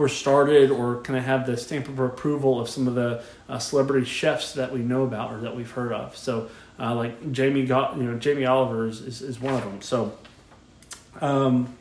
were 0.00 0.08
started 0.08 0.70
or 0.70 1.02
kind 1.02 1.18
of 1.18 1.24
have 1.26 1.46
the 1.46 1.56
stamp 1.56 1.86
of 1.86 1.98
approval 1.98 2.58
of 2.58 2.70
some 2.70 2.88
of 2.88 2.94
the 2.94 3.22
uh, 3.50 3.58
celebrity 3.58 4.06
chefs 4.06 4.54
that 4.54 4.72
we 4.72 4.80
know 4.80 5.02
about 5.02 5.30
or 5.30 5.40
that 5.42 5.54
we've 5.54 5.70
heard 5.70 5.92
of. 5.92 6.16
So, 6.16 6.48
uh, 6.78 6.94
like 6.94 7.32
Jamie, 7.32 7.66
Go- 7.66 7.92
you 7.96 8.04
know, 8.04 8.18
Jamie 8.18 8.46
Oliver 8.46 8.86
is, 8.86 9.02
is, 9.02 9.20
is 9.20 9.38
one 9.38 9.54
of 9.54 9.60
them. 9.62 9.82
So, 9.82 10.16
um, 11.20 11.76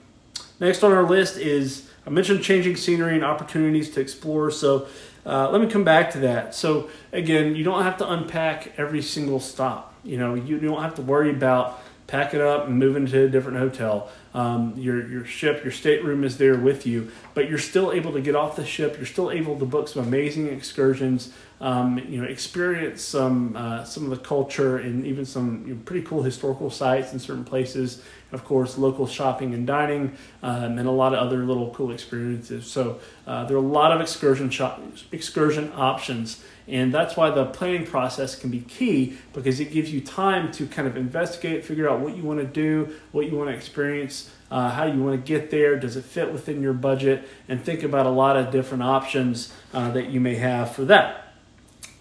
next 0.60 0.84
on 0.84 0.92
our 0.92 1.04
list 1.04 1.38
is 1.38 1.90
I 2.06 2.10
mentioned 2.10 2.44
changing 2.44 2.76
scenery 2.76 3.16
and 3.16 3.24
opportunities 3.24 3.90
to 3.92 4.02
explore. 4.02 4.52
So 4.52 4.88
uh, 5.26 5.50
let 5.50 5.62
me 5.62 5.68
come 5.68 5.86
back 5.86 6.12
to 6.12 6.20
that. 6.20 6.54
So 6.54 6.90
again, 7.14 7.56
you 7.56 7.64
don't 7.64 7.84
have 7.84 7.98
to 8.00 8.12
unpack 8.12 8.78
every 8.78 9.02
single 9.02 9.40
stop. 9.40 9.94
You 10.04 10.18
know, 10.18 10.34
you 10.34 10.60
don't 10.60 10.82
have 10.82 10.96
to 10.96 11.02
worry 11.02 11.30
about 11.30 11.82
packing 12.08 12.42
up 12.42 12.68
and 12.68 12.78
moving 12.78 13.06
to 13.06 13.26
a 13.26 13.30
different 13.30 13.60
hotel. 13.60 14.10
Um, 14.34 14.74
your 14.78 15.08
your 15.08 15.26
ship, 15.26 15.64
your 15.64 15.72
stateroom 15.72 16.24
is 16.24 16.38
there 16.38 16.56
with 16.56 16.86
you, 16.86 17.12
but 17.34 17.50
you're 17.50 17.58
still 17.58 17.92
able 17.92 18.12
to 18.14 18.22
get 18.22 18.36
off 18.36 18.56
the 18.56 18.66
ship. 18.66 18.98
You're 18.98 19.06
still 19.06 19.32
able 19.32 19.58
to 19.58 19.66
book 19.66 19.88
some 19.88 20.06
amazing 20.06 20.48
excursions. 20.48 21.34
Um, 21.62 22.00
you 22.08 22.22
know, 22.22 22.28
experience 22.28 23.02
some 23.02 23.56
uh, 23.56 23.84
some 23.84 24.04
of 24.04 24.12
the 24.12 24.24
culture 24.24 24.78
and 24.78 25.06
even 25.06 25.26
some 25.26 25.64
you 25.68 25.74
know, 25.74 25.82
pretty 25.84 26.06
cool 26.06 26.24
historical 26.24 26.70
sites 26.70 27.12
in 27.12 27.20
certain 27.20 27.44
places 27.44 28.04
of 28.32 28.46
course, 28.46 28.78
local 28.78 29.08
shopping 29.08 29.54
and 29.54 29.66
dining, 29.66 30.16
um, 30.44 30.78
and 30.78 30.88
a 30.88 30.92
lot 30.92 31.14
of 31.14 31.20
other 31.20 31.44
little 31.46 31.72
cool 31.72 31.92
experiences. 31.92 32.70
So 32.70 33.00
uh, 33.26 33.46
there 33.46 33.58
are 33.58 33.60
a 33.60 33.68
lot 33.68 33.92
of 33.92 34.02
excursion 34.02 34.50
shop, 34.50 34.82
excursion 35.12 35.72
options, 35.76 36.44
and 36.70 36.94
that's 36.94 37.18
why 37.18 37.30
the 37.32 37.46
planning 37.46 37.86
process 37.86 38.36
can 38.36 38.50
be 38.52 38.62
key 38.62 39.18
because 39.34 39.60
it 39.60 39.72
gives 39.72 39.92
you 39.92 40.02
time 40.02 40.52
to 40.54 40.68
kind 40.68 40.88
of 40.88 40.96
investigate, 40.96 41.66
figure 41.66 41.90
out 41.90 42.00
what 42.00 42.16
you 42.16 42.24
want 42.24 42.40
to 42.40 42.46
do, 42.46 42.94
what 43.12 43.30
you 43.30 43.36
want 43.36 43.50
to 43.50 43.56
experience. 43.56 44.32
Uh, 44.52 44.72
how 44.72 44.84
you 44.84 45.00
want 45.04 45.16
to 45.16 45.32
get 45.32 45.52
there, 45.52 45.78
does 45.78 45.96
it 45.96 46.04
fit 46.04 46.34
within 46.34 46.60
your 46.60 46.74
budget, 46.74 47.30
and 47.48 47.64
think 47.64 47.84
about 47.84 48.08
a 48.08 48.10
lot 48.10 48.36
of 48.36 48.50
different 48.50 48.82
options 48.82 49.54
uh, 49.76 49.92
that 49.92 50.08
you 50.08 50.20
may 50.20 50.34
have 50.34 50.74
for 50.74 50.84
that. 50.86 51.36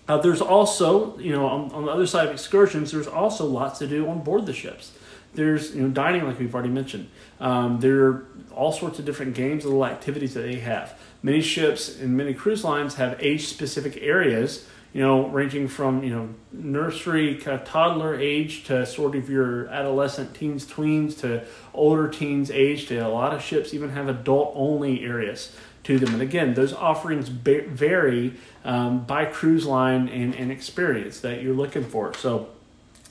Uh, 0.09 0.17
there's 0.17 0.41
also, 0.41 1.19
you 1.19 1.31
know, 1.31 1.47
on, 1.47 1.71
on, 1.73 1.85
the 1.85 1.93
other 1.93 2.07
side 2.07 2.27
of 2.27 2.33
excursions, 2.33 2.91
there's 2.91 3.07
also 3.07 3.45
lots 3.45 3.79
to 3.79 3.87
do 3.87 4.09
on 4.09 4.23
board 4.23 4.47
the 4.47 4.55
ships. 4.55 4.93
There's, 5.35 5.77
you 5.77 5.83
know, 5.83 5.89
dining, 5.91 6.25
like 6.25 6.39
we've 6.39 6.55
already 6.55 6.71
mentioned. 6.71 7.11
Um, 7.39 7.81
there 7.81 8.07
are 8.07 8.27
all 8.51 8.73
sorts 8.73 8.99
of 8.99 9.05
different 9.05 9.35
games, 9.35 9.67
little 9.67 9.85
activities 9.85 10.33
that 10.33 10.41
they 10.41 10.61
have. 10.61 10.99
Many 11.23 11.41
ships 11.41 11.99
and 12.01 12.17
many 12.17 12.33
cruise 12.33 12.65
lines 12.65 12.95
have 12.95 13.17
age-specific 13.21 13.99
areas, 14.01 14.67
you 14.93 15.03
know, 15.03 15.27
ranging 15.29 15.69
from, 15.69 16.03
you 16.03 16.11
know, 16.11 16.29
nursery, 16.53 17.35
kind 17.35 17.61
of 17.61 17.67
toddler 17.67 18.15
age 18.19 18.65
to 18.65 18.87
sort 18.87 19.15
of 19.17 19.29
your 19.29 19.67
adolescent 19.69 20.35
teens, 20.35 20.65
tweens 20.65 21.19
to 21.21 21.45
older 21.75 22.09
teens 22.09 22.51
age 22.51 22.87
to 22.89 22.99
a 22.99 23.09
lot 23.09 23.35
of 23.35 23.43
ships 23.43 23.75
even 23.75 23.91
have 23.91 24.09
adult-only 24.09 25.05
areas 25.05 25.55
to 25.85 25.99
them. 25.99 26.13
And 26.13 26.23
again, 26.23 26.55
those 26.55 26.73
offerings 26.73 27.29
vary 27.29 28.35
um, 28.65 29.05
by 29.05 29.25
cruise 29.25 29.67
line 29.67 30.09
and, 30.09 30.35
and 30.35 30.53
experience 30.53 31.21
that 31.21 31.43
you're 31.43 31.55
looking 31.55 31.85
for. 31.85 32.15
So, 32.15 32.49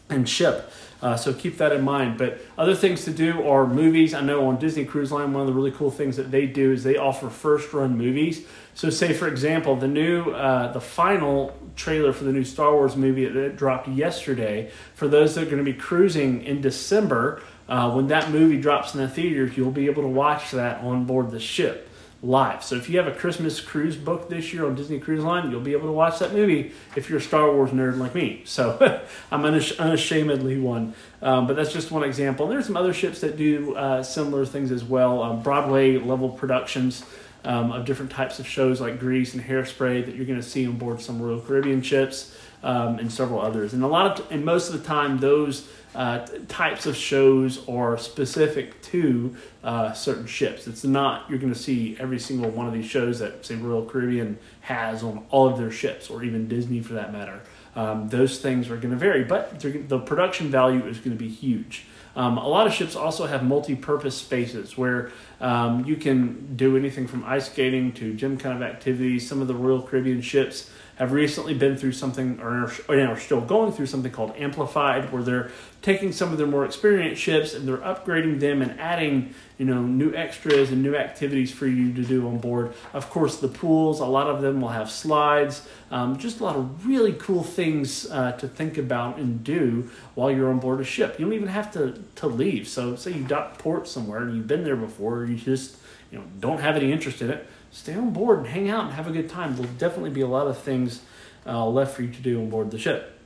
and 0.10 0.28
ship. 0.28 0.72
Uh, 1.02 1.16
so 1.16 1.34
keep 1.34 1.58
that 1.58 1.72
in 1.72 1.84
mind. 1.84 2.18
But 2.18 2.40
other 2.58 2.76
things 2.76 3.06
to 3.06 3.12
do 3.12 3.48
are 3.48 3.68
movies. 3.68 4.14
I 4.14 4.22
know 4.22 4.48
on 4.48 4.58
Disney 4.58 4.86
Cruise 4.86 5.12
Line, 5.12 5.34
one 5.34 5.42
of 5.42 5.48
the 5.48 5.54
really 5.54 5.72
cool 5.72 5.92
things 5.92 6.18
that 6.18 6.32
they 6.32 6.48
do 6.48 6.72
is 6.72 6.84
they 6.84 6.98
offer 6.98 7.30
first 7.30 7.72
run 7.74 7.98
movies. 7.98 8.46
So, 8.74 8.90
say 8.90 9.14
for 9.14 9.28
example, 9.28 9.76
the 9.76 9.88
new, 9.88 10.32
uh, 10.32 10.72
the 10.72 10.82
final 10.82 11.58
trailer 11.76 12.14
for 12.14 12.24
the 12.24 12.32
new 12.32 12.44
Star 12.44 12.74
Wars 12.74 12.96
movie 12.96 13.26
that 13.26 13.56
dropped 13.56 13.88
yesterday. 13.88 14.72
For 14.96 15.08
those 15.08 15.36
that 15.36 15.44
are 15.44 15.46
going 15.46 15.58
to 15.58 15.64
be 15.64 15.74
cruising 15.74 16.44
in 16.44 16.62
December, 16.62 17.42
uh, 17.68 17.92
when 17.92 18.08
that 18.08 18.32
movie 18.32 18.60
drops 18.60 18.94
in 18.94 19.02
the 19.02 19.10
theaters, 19.10 19.58
you'll 19.58 19.72
be 19.72 19.88
able 19.88 20.04
to 20.04 20.10
watch 20.10 20.52
that 20.52 20.82
on 20.84 21.06
board 21.06 21.32
the 21.32 21.40
ship 21.40 21.87
live. 22.24 22.64
So 22.64 22.76
if 22.76 22.90
you 22.90 22.98
have 22.98 23.08
a 23.08 23.12
Christmas 23.12 23.62
cruise 23.62 23.96
book 23.96 24.30
this 24.30 24.52
year 24.52 24.66
on 24.66 24.76
Disney 24.76 25.00
Cruise 25.00 25.24
Line, 25.24 25.52
you'll 25.52 25.62
be 25.62 25.74
able 25.74 25.88
to 25.88 25.94
watch 25.94 26.20
that 26.20 26.34
movie 26.34 26.72
if 26.96 27.10
you're 27.10 27.20
a 27.20 27.22
Star 27.22 27.52
Wars 27.52 27.72
nerd 27.72 27.98
like 27.98 28.16
me. 28.16 28.42
So 28.46 29.02
I'm 29.32 29.46
unashamedly 29.46 30.60
one. 30.60 30.96
Um, 31.22 31.48
but 31.48 31.56
that's 31.56 31.72
just 31.72 31.92
one 31.92 32.04
example. 32.04 32.48
There's 32.48 32.66
some 32.66 32.78
other 32.78 32.94
ships 32.94 33.22
that 33.22 33.38
do 33.38 33.76
uh, 33.76 34.02
similar 34.04 34.46
things 34.46 34.72
as 34.72 34.84
well. 34.84 35.22
Um, 35.22 35.44
Broadway 35.44 35.98
level 35.98 36.30
productions. 36.30 37.04
Um, 37.46 37.72
of 37.72 37.86
different 37.86 38.12
types 38.12 38.40
of 38.40 38.48
shows 38.48 38.82
like 38.82 39.00
Grease 39.00 39.34
and 39.34 39.42
Hairspray 39.42 40.06
that 40.06 40.16
you're 40.16 40.26
going 40.26 40.42
to 40.42 40.46
see 40.46 40.68
on 40.68 40.76
board 40.78 41.00
some 41.00 41.22
Royal 41.22 41.40
Caribbean 41.40 41.82
ships 41.82 42.36
um, 42.62 43.00
and 43.00 43.10
several 43.10 43.40
others. 43.40 43.74
And 43.74 43.84
a 43.84 43.88
lot 43.88 44.20
of, 44.20 44.32
and 44.32 44.44
most 44.44 44.70
of 44.70 44.78
the 44.82 44.86
time, 44.86 45.20
those 45.20 45.70
uh, 45.96 46.26
types 46.48 46.86
of 46.86 46.96
shows 46.96 47.68
are 47.68 47.98
specific 47.98 48.82
to 48.84 49.36
uh, 49.64 49.94
certain 49.94 50.28
ships. 50.28 50.68
It's 50.68 50.84
not 50.84 51.30
you're 51.30 51.40
going 51.40 51.54
to 51.54 51.60
see 51.60 51.98
every 52.00 52.20
single 52.20 52.50
one 52.50 52.68
of 52.68 52.74
these 52.74 52.86
shows 52.86 53.20
that 53.20 53.46
say 53.46 53.56
Royal 53.56 53.86
Caribbean 53.86 54.38
has 54.62 55.04
on 55.04 55.26
all 55.30 55.48
of 55.48 55.58
their 55.58 55.72
ships, 55.72 56.10
or 56.10 56.24
even 56.24 56.48
Disney 56.48 56.82
for 56.82 56.94
that 56.94 57.12
matter. 57.12 57.42
Um, 57.76 58.10
those 58.10 58.40
things 58.40 58.70
are 58.70 58.78
going 58.78 58.92
to 58.92 58.98
vary, 58.98 59.24
but 59.24 59.60
the 59.60 60.00
production 60.00 60.50
value 60.50 60.86
is 60.88 60.98
going 60.98 61.16
to 61.16 61.24
be 61.24 61.30
huge. 61.30 61.86
Um, 62.16 62.40
a 62.40 62.48
lot 62.48 62.66
of 62.66 62.74
ships 62.74 62.96
also 62.96 63.28
have 63.28 63.44
multi-purpose 63.44 64.16
spaces 64.16 64.76
where 64.76 65.12
um, 65.40 65.86
you 65.86 65.96
can 65.96 66.56
do 66.56 66.76
anything 66.76 67.06
from 67.06 67.24
ice 67.24 67.46
skating 67.46 67.92
to 67.94 68.16
gym 68.16 68.40
kind 68.40 68.56
of 68.56 68.68
activities. 68.68 69.30
Some 69.30 69.40
of 69.40 69.48
the 69.48 69.54
Royal 69.54 69.84
Caribbean 69.84 70.22
ships 70.22 70.72
have 70.98 71.12
recently 71.12 71.54
been 71.54 71.78
through 71.78 71.92
something 71.92 72.40
or 72.42 72.72
are 72.90 73.20
still 73.20 73.42
going 73.42 73.72
through 73.72 73.86
something 73.86 74.12
called 74.12 74.34
Amplified, 74.36 75.12
where 75.12 75.22
they're 75.22 75.52
taking 75.84 76.12
some 76.12 76.32
of 76.32 76.40
their 76.40 76.48
more 76.48 76.66
experienced 76.66 77.22
ships 77.22 77.54
and 77.54 77.68
they're 77.68 77.78
upgrading 77.78 78.40
them 78.40 78.64
and 78.64 78.80
adding 78.80 79.34
you 79.60 79.66
know 79.66 79.84
new 79.84 80.14
extras 80.16 80.72
and 80.72 80.82
new 80.82 80.96
activities 80.96 81.52
for 81.52 81.68
you 81.68 81.94
to 81.94 82.04
do 82.04 82.28
on 82.28 82.40
board. 82.40 82.74
Of 82.94 83.12
course, 83.12 83.38
the 83.38 83.48
pools, 83.48 84.00
a 84.00 84.06
lot 84.06 84.28
of 84.28 84.42
them 84.42 84.60
will 84.60 84.70
have 84.70 84.90
slides, 84.90 85.68
um, 85.92 86.18
just 86.18 86.40
a 86.40 86.44
lot 86.44 86.56
of 86.56 86.88
really 86.88 87.14
cool 87.14 87.44
things 87.44 88.10
uh, 88.10 88.32
to 88.34 88.48
think 88.48 88.80
about 88.80 89.18
and 89.18 89.44
do 89.44 89.92
while 90.16 90.32
you're 90.32 90.50
on 90.50 90.60
board 90.60 90.82
a 90.82 90.84
ship. 90.84 91.20
You 91.20 91.26
don't 91.26 91.36
even 91.36 91.48
have 91.48 91.72
to 91.74 92.02
to 92.16 92.28
leave. 92.28 92.68
So, 92.68 92.96
say 92.96 93.12
you 93.12 93.24
dock 93.24 93.60
port 93.60 93.88
somewhere 93.88 94.24
and 94.24 94.36
you've 94.36 94.48
been 94.48 94.64
there 94.64 94.76
before, 94.76 95.26
you 95.26 95.36
just 95.36 95.78
you 96.12 96.18
know 96.18 96.26
don't 96.40 96.60
have 96.60 96.76
any 96.76 96.92
interest 96.92 97.22
in 97.22 97.30
it 97.30 97.48
stay 97.78 97.94
on 97.94 98.10
board 98.10 98.40
and 98.40 98.48
hang 98.48 98.70
out 98.70 98.86
and 98.86 98.94
have 98.94 99.08
a 99.08 99.12
good 99.12 99.30
time. 99.30 99.56
There'll 99.56 99.72
definitely 99.74 100.10
be 100.10 100.22
a 100.22 100.28
lot 100.28 100.48
of 100.48 100.58
things 100.58 101.02
uh, 101.46 101.66
left 101.68 101.96
for 101.96 102.02
you 102.02 102.12
to 102.12 102.22
do 102.22 102.40
on 102.40 102.50
board 102.50 102.72
the 102.72 102.80
ship. 102.80 103.20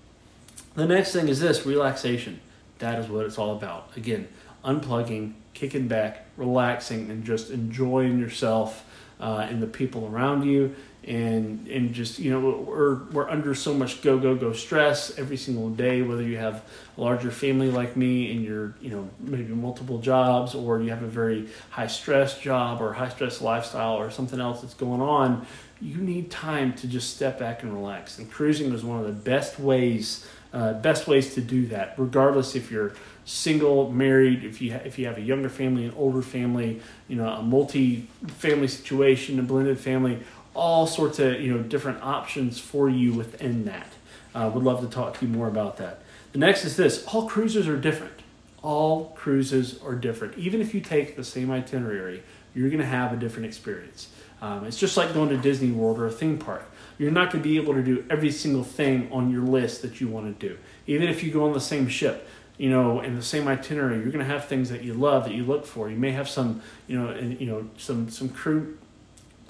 The 0.75 0.86
next 0.86 1.13
thing 1.13 1.29
is 1.29 1.39
this 1.39 1.65
relaxation. 1.65 2.41
That 2.79 3.00
is 3.00 3.08
what 3.08 3.25
it's 3.25 3.38
all 3.38 3.55
about. 3.55 3.96
Again, 3.96 4.27
unplugging, 4.65 5.34
kicking 5.53 5.88
back, 5.88 6.25
relaxing, 6.36 7.10
and 7.10 7.24
just 7.24 7.50
enjoying 7.50 8.20
yourself 8.20 8.84
uh, 9.22 9.48
and 9.50 9.63
the 9.63 9.67
people 9.67 10.08
around 10.08 10.43
you 10.43 10.75
and 11.03 11.67
and 11.67 11.93
just 11.93 12.20
you 12.20 12.29
know 12.29 12.39
we're 12.39 13.03
we're 13.05 13.29
under 13.29 13.55
so 13.55 13.74
much 13.74 14.03
go 14.03 14.20
go 14.20 14.36
go 14.36 14.53
stress 14.53 15.17
every 15.17 15.38
single 15.38 15.70
day 15.72 16.03
whether 16.03 16.22
you 16.22 16.38
have 16.38 16.63
a 16.98 17.01
larger 17.01 17.31
family 17.31 17.72
like 17.72 17.98
me 17.98 18.31
and 18.31 18.43
you're 18.43 18.75
you 18.79 18.91
know 18.91 19.10
maybe 19.20 19.51
multiple 19.51 19.98
jobs 19.98 20.53
or 20.53 20.79
you 20.79 20.91
have 20.91 21.01
a 21.01 21.08
very 21.08 21.50
high 21.72 21.88
stress 21.88 22.39
job 22.39 22.81
or 22.81 22.93
high 22.93 23.10
stress 23.10 23.41
lifestyle 23.41 23.96
or 23.96 24.12
something 24.12 24.39
else 24.39 24.62
that's 24.62 24.75
going 24.75 25.01
on 25.01 25.46
you 25.81 25.98
need 25.98 26.29
time 26.29 26.74
to 26.74 26.88
just 26.88 27.15
step 27.15 27.39
back 27.39 27.63
and 27.63 27.74
relax. 27.74 28.20
And 28.20 28.31
cruising 28.31 28.72
is 28.72 28.84
one 28.84 29.00
of 29.00 29.08
the 29.08 29.12
best 29.12 29.60
ways 29.60 30.27
uh, 30.53 30.74
best 30.74 31.08
ways 31.08 31.34
to 31.34 31.39
do 31.39 31.65
that 31.67 31.93
regardless 31.98 32.55
if 32.55 32.70
you're 32.70 32.93
single 33.24 33.89
married 33.89 34.43
if 34.43 34.62
you 34.62 34.74
ha- 34.74 34.81
if 34.84 35.00
you 35.00 35.05
have 35.05 35.17
a 35.17 35.22
younger 35.22 35.48
family 35.48 35.86
an 35.86 35.93
older 35.96 36.22
family 36.22 36.81
you 37.08 37.15
know 37.15 37.25
a 37.25 37.41
multi 37.41 38.10
family 38.27 38.67
situation 38.67 39.39
a 39.39 39.43
blended 39.43 39.79
family 39.79 40.20
all 40.53 40.88
sorts 40.88 41.20
of 41.20 41.39
you 41.41 41.53
know 41.53 41.63
different 41.63 42.01
options 42.03 42.60
for 42.60 42.89
you 42.89 43.13
within 43.13 43.65
that. 43.65 43.88
Uh, 44.34 44.50
would 44.53 44.63
love 44.63 44.81
to 44.81 44.88
talk 44.88 45.17
to 45.20 45.25
you 45.25 45.31
more 45.31 45.48
about 45.48 45.77
that. 45.77 46.01
The 46.31 46.39
next 46.39 46.65
is 46.65 46.77
this: 46.77 47.05
all 47.08 47.27
cruises 47.27 47.67
are 47.67 47.77
different. 47.77 48.13
All 48.62 49.13
cruises 49.15 49.81
are 49.81 49.96
different. 49.96 50.38
Even 50.38 50.62
if 50.62 50.74
you 50.74 50.81
take 50.81 51.15
the 51.15 51.24
same 51.24 51.50
itinerary, 51.50 52.22
you're 52.53 52.70
going 52.70 52.79
to 52.79 52.86
have 52.86 53.12
a 53.12 53.15
different 53.15 53.48
experience. 53.48 54.10
Um, 54.41 54.65
it's 54.65 54.77
just 54.77 54.98
like 54.98 55.13
going 55.13 55.29
to 55.29 55.38
Disney 55.38 55.72
World 55.72 56.00
or 56.00 56.08
a 56.08 56.12
theme 56.12 56.38
park. 56.38 56.70
You're 56.98 57.12
not 57.12 57.31
going 57.31 57.43
to 57.43 57.50
be 57.50 57.58
able 57.58 57.74
to 57.74 57.84
do 57.84 58.05
every 58.10 58.31
single 58.31 58.63
thing 58.63 59.12
on 59.12 59.31
your 59.31 59.41
list 59.41 59.81
that 59.81 60.00
you 60.00 60.08
want 60.08 60.39
to 60.39 60.48
do. 60.48 60.58
Even 60.88 61.10
if 61.10 61.24
you 61.24 61.31
go 61.31 61.46
on 61.46 61.53
the 61.53 61.60
same 61.60 61.88
ship, 61.88 62.27
you 62.58 62.70
know, 62.70 63.01
in 63.01 63.15
the 63.15 63.24
same 63.24 63.48
itinerary, 63.48 63.96
you're 63.96 64.12
going 64.12 64.25
to 64.25 64.31
have 64.31 64.46
things 64.46 64.70
that 64.70 64.84
you 64.84 64.93
love 64.93 65.24
that 65.24 65.34
you 65.34 65.43
look 65.43 65.65
for. 65.65 65.89
You 65.89 65.98
may 65.98 66.12
have 66.12 66.29
some, 66.29 66.62
you 66.88 67.00
know, 67.00 67.10
and, 67.10 67.39
you 67.39 67.48
know, 67.48 67.67
some 67.77 68.10
some 68.10 68.29
crew 68.29 68.77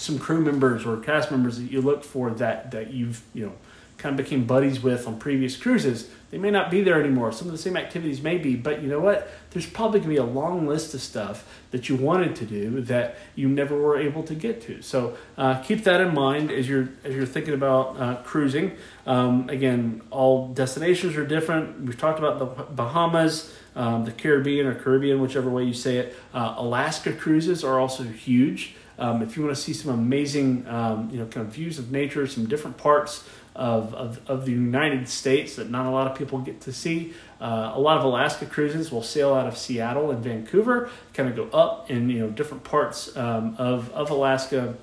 some 0.01 0.17
crew 0.17 0.41
members 0.41 0.86
or 0.86 0.98
cast 0.98 1.29
members 1.29 1.60
that 1.60 1.72
you 1.72 1.79
look 1.79 2.03
for 2.03 2.31
that 2.31 2.72
that 2.72 2.91
you've 2.91 3.22
you 3.34 3.46
know 3.46 3.53
kind 4.01 4.20
of 4.20 4.25
became 4.25 4.46
buddies 4.46 4.81
with 4.81 5.08
on 5.08 5.20
previous 5.20 5.55
cruises. 5.55 6.10
They 6.31 6.39
may 6.39 6.50
not 6.50 6.72
be 6.72 6.81
there 6.81 7.00
anymore. 7.00 7.31
Some 7.31 7.48
of 7.48 7.51
the 7.51 7.60
same 7.60 7.77
activities 7.77 8.22
may 8.22 8.38
be, 8.39 8.55
but 8.55 8.81
you 8.81 8.88
know 8.88 9.00
what? 9.00 9.29
There's 9.51 9.67
probably 9.67 10.00
going 10.00 10.15
to 10.15 10.15
be 10.15 10.29
a 10.29 10.34
long 10.34 10.65
list 10.65 10.96
of 10.96 11.01
stuff 11.01 11.48
that 11.70 11.88
you 11.88 11.96
wanted 11.96 12.36
to 12.38 12.46
do 12.46 12.81
that 12.81 13.17
you 13.36 13.48
never 13.48 13.79
were 13.79 14.00
able 14.00 14.24
to 14.24 14.34
get 14.34 14.62
to. 14.63 14.81
So 14.81 15.17
uh, 15.38 15.62
keep 15.62 15.84
that 15.84 16.01
in 16.01 16.15
mind 16.15 16.51
as 16.51 16.67
you're 16.67 16.89
as 17.03 17.13
you're 17.13 17.27
thinking 17.27 17.53
about 17.53 18.00
uh, 18.00 18.15
cruising. 18.24 18.75
Um, 19.05 19.50
again, 19.50 20.01
all 20.10 20.48
destinations 20.48 21.15
are 21.15 21.25
different. 21.25 21.81
We've 21.81 22.00
talked 22.00 22.17
about 22.17 22.39
the 22.39 22.46
Bahamas. 22.46 23.53
Um, 23.74 24.03
the 24.03 24.12
Caribbean 24.12 24.67
or 24.67 24.75
Caribbean, 24.75 25.22
whichever 25.22 25.50
way 25.50 25.63
you 25.63 25.74
say 25.74 25.96
it. 25.96 26.15
Uh, 26.34 26.55
Alaska 26.58 27.13
cruises 27.13 27.63
are 27.63 27.79
also 27.79 28.03
huge. 28.03 28.75
Um, 29.01 29.24
if 29.24 29.36
you 29.36 29.41
want 29.43 29.55
to 29.55 29.62
see 29.62 29.74
some 29.74 29.91
amazing, 29.91 30.67
um, 30.67 31.10
you 31.12 31.17
know, 31.17 31.25
kind 31.25 31.48
of 31.48 31.51
views 31.51 31.79
of 31.79 31.91
nature, 31.91 32.27
some 32.27 32.46
different 32.46 32.77
parts 32.77 33.27
of, 33.55 33.96
of, 33.96 34.22
of, 34.29 34.46
the 34.46 34.51
United 34.51 35.10
States 35.10 35.55
that 35.55 35.72
not 35.72 35.88
a 35.88 35.89
lot 35.89 36.05
of 36.05 36.15
people 36.15 36.38
get 36.38 36.62
to 36.62 36.72
see. 36.72 37.13
Uh, 37.41 37.72
a 37.74 37.79
lot 37.79 37.98
of 37.98 38.03
Alaska 38.03 38.46
cruises 38.46 38.91
will 38.91 39.01
sail 39.01 39.34
out 39.34 39.48
of 39.48 39.58
Seattle 39.58 40.12
and 40.12 40.24
Vancouver, 40.24 40.91
kind 41.15 41.27
of 41.27 41.36
go 41.36 41.58
up 41.58 41.89
in 41.89 42.12
you 42.12 42.20
know 42.20 42.29
different 42.29 42.63
parts 42.63 43.17
um, 43.17 43.55
of, 43.58 43.91
of 43.91 44.12
Alaska 44.12 44.75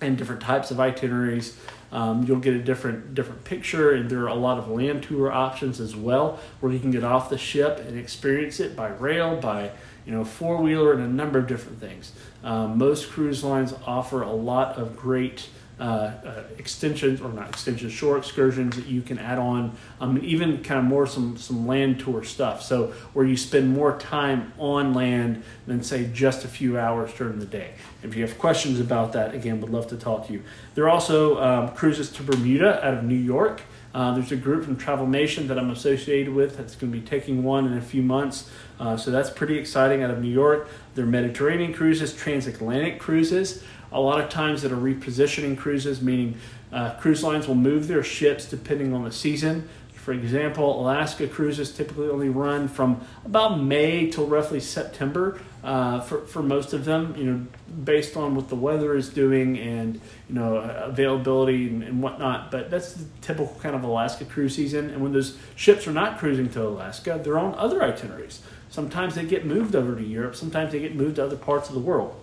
and 0.00 0.18
different 0.18 0.42
types 0.42 0.72
of 0.72 0.80
itineraries. 0.80 1.56
Um, 1.92 2.24
you'll 2.24 2.40
get 2.40 2.54
a 2.54 2.62
different 2.62 3.14
different 3.14 3.44
picture, 3.44 3.92
and 3.92 4.10
there 4.10 4.24
are 4.24 4.28
a 4.28 4.34
lot 4.34 4.58
of 4.58 4.68
land 4.68 5.04
tour 5.04 5.30
options 5.30 5.78
as 5.80 5.94
well, 5.94 6.40
where 6.58 6.72
you 6.72 6.80
can 6.80 6.90
get 6.90 7.04
off 7.04 7.30
the 7.30 7.38
ship 7.38 7.78
and 7.78 7.96
experience 7.96 8.58
it 8.58 8.74
by 8.74 8.88
rail, 8.88 9.36
by 9.36 9.70
you 10.06 10.12
know, 10.12 10.24
four 10.24 10.62
wheeler, 10.62 10.92
and 10.92 11.02
a 11.02 11.08
number 11.08 11.38
of 11.38 11.46
different 11.46 11.80
things. 11.80 12.12
Um, 12.44 12.78
most 12.78 13.10
cruise 13.10 13.42
lines 13.42 13.74
offer 13.86 14.22
a 14.22 14.32
lot 14.32 14.76
of 14.76 14.96
great 14.96 15.48
uh, 15.78 15.82
uh, 15.82 16.42
extensions 16.56 17.20
or 17.20 17.30
not 17.30 17.50
extensions, 17.50 17.92
shore 17.92 18.16
excursions 18.16 18.76
that 18.76 18.86
you 18.86 19.02
can 19.02 19.18
add 19.18 19.36
on, 19.36 19.76
um, 20.00 20.18
even 20.22 20.62
kind 20.62 20.80
of 20.80 20.86
more 20.86 21.06
some 21.06 21.36
some 21.36 21.66
land 21.66 22.00
tour 22.00 22.24
stuff. 22.24 22.62
So 22.62 22.94
where 23.12 23.26
you 23.26 23.36
spend 23.36 23.74
more 23.74 23.98
time 23.98 24.54
on 24.58 24.94
land 24.94 25.42
than 25.66 25.82
say 25.82 26.08
just 26.14 26.46
a 26.46 26.48
few 26.48 26.78
hours 26.78 27.12
during 27.12 27.38
the 27.40 27.44
day. 27.44 27.74
If 28.02 28.16
you 28.16 28.26
have 28.26 28.38
questions 28.38 28.80
about 28.80 29.12
that, 29.12 29.34
again, 29.34 29.60
would 29.60 29.68
love 29.68 29.88
to 29.88 29.98
talk 29.98 30.28
to 30.28 30.32
you. 30.32 30.42
There 30.74 30.84
are 30.84 30.90
also 30.90 31.42
um, 31.42 31.74
cruises 31.74 32.10
to 32.12 32.22
Bermuda 32.22 32.82
out 32.82 32.94
of 32.94 33.04
New 33.04 33.14
York. 33.14 33.60
Uh, 33.96 34.12
there's 34.12 34.30
a 34.30 34.36
group 34.36 34.62
from 34.62 34.76
Travel 34.76 35.06
Nation 35.06 35.48
that 35.48 35.58
I'm 35.58 35.70
associated 35.70 36.34
with 36.34 36.58
that's 36.58 36.76
going 36.76 36.92
to 36.92 36.98
be 36.98 37.02
taking 37.02 37.42
one 37.42 37.66
in 37.66 37.78
a 37.78 37.80
few 37.80 38.02
months. 38.02 38.50
Uh, 38.78 38.94
so 38.94 39.10
that's 39.10 39.30
pretty 39.30 39.56
exciting 39.56 40.02
out 40.02 40.10
of 40.10 40.20
New 40.20 40.28
York. 40.28 40.68
They're 40.94 41.06
Mediterranean 41.06 41.72
cruises, 41.72 42.14
transatlantic 42.14 43.00
cruises. 43.00 43.64
A 43.92 43.98
lot 43.98 44.20
of 44.20 44.28
times 44.28 44.60
that 44.60 44.70
are 44.70 44.76
repositioning 44.76 45.56
cruises, 45.56 46.02
meaning 46.02 46.38
uh, 46.70 46.90
cruise 46.96 47.24
lines 47.24 47.48
will 47.48 47.54
move 47.54 47.88
their 47.88 48.02
ships 48.02 48.44
depending 48.44 48.92
on 48.92 49.02
the 49.02 49.12
season. 49.12 49.66
For 50.06 50.12
example, 50.12 50.80
Alaska 50.80 51.26
cruises 51.26 51.72
typically 51.72 52.08
only 52.08 52.28
run 52.28 52.68
from 52.68 53.04
about 53.24 53.60
May 53.60 54.08
till 54.08 54.28
roughly 54.28 54.60
September 54.60 55.40
uh, 55.64 55.98
for, 55.98 56.24
for 56.28 56.44
most 56.44 56.72
of 56.72 56.84
them, 56.84 57.16
you 57.18 57.24
know, 57.24 57.46
based 57.82 58.16
on 58.16 58.36
what 58.36 58.48
the 58.48 58.54
weather 58.54 58.94
is 58.94 59.08
doing 59.08 59.58
and, 59.58 59.96
you 60.28 60.36
know, 60.36 60.58
availability 60.58 61.66
and, 61.66 61.82
and 61.82 62.00
whatnot. 62.00 62.52
But 62.52 62.70
that's 62.70 62.92
the 62.92 63.04
typical 63.20 63.58
kind 63.60 63.74
of 63.74 63.82
Alaska 63.82 64.24
cruise 64.24 64.54
season. 64.54 64.90
And 64.90 65.02
when 65.02 65.12
those 65.12 65.36
ships 65.56 65.88
are 65.88 65.92
not 65.92 66.18
cruising 66.18 66.50
to 66.50 66.62
Alaska, 66.62 67.20
they're 67.20 67.36
on 67.36 67.56
other 67.56 67.82
itineraries. 67.82 68.42
Sometimes 68.70 69.16
they 69.16 69.24
get 69.24 69.44
moved 69.44 69.74
over 69.74 69.96
to 69.96 70.04
Europe, 70.04 70.36
sometimes 70.36 70.70
they 70.70 70.78
get 70.78 70.94
moved 70.94 71.16
to 71.16 71.24
other 71.24 71.36
parts 71.36 71.68
of 71.68 71.74
the 71.74 71.80
world. 71.80 72.14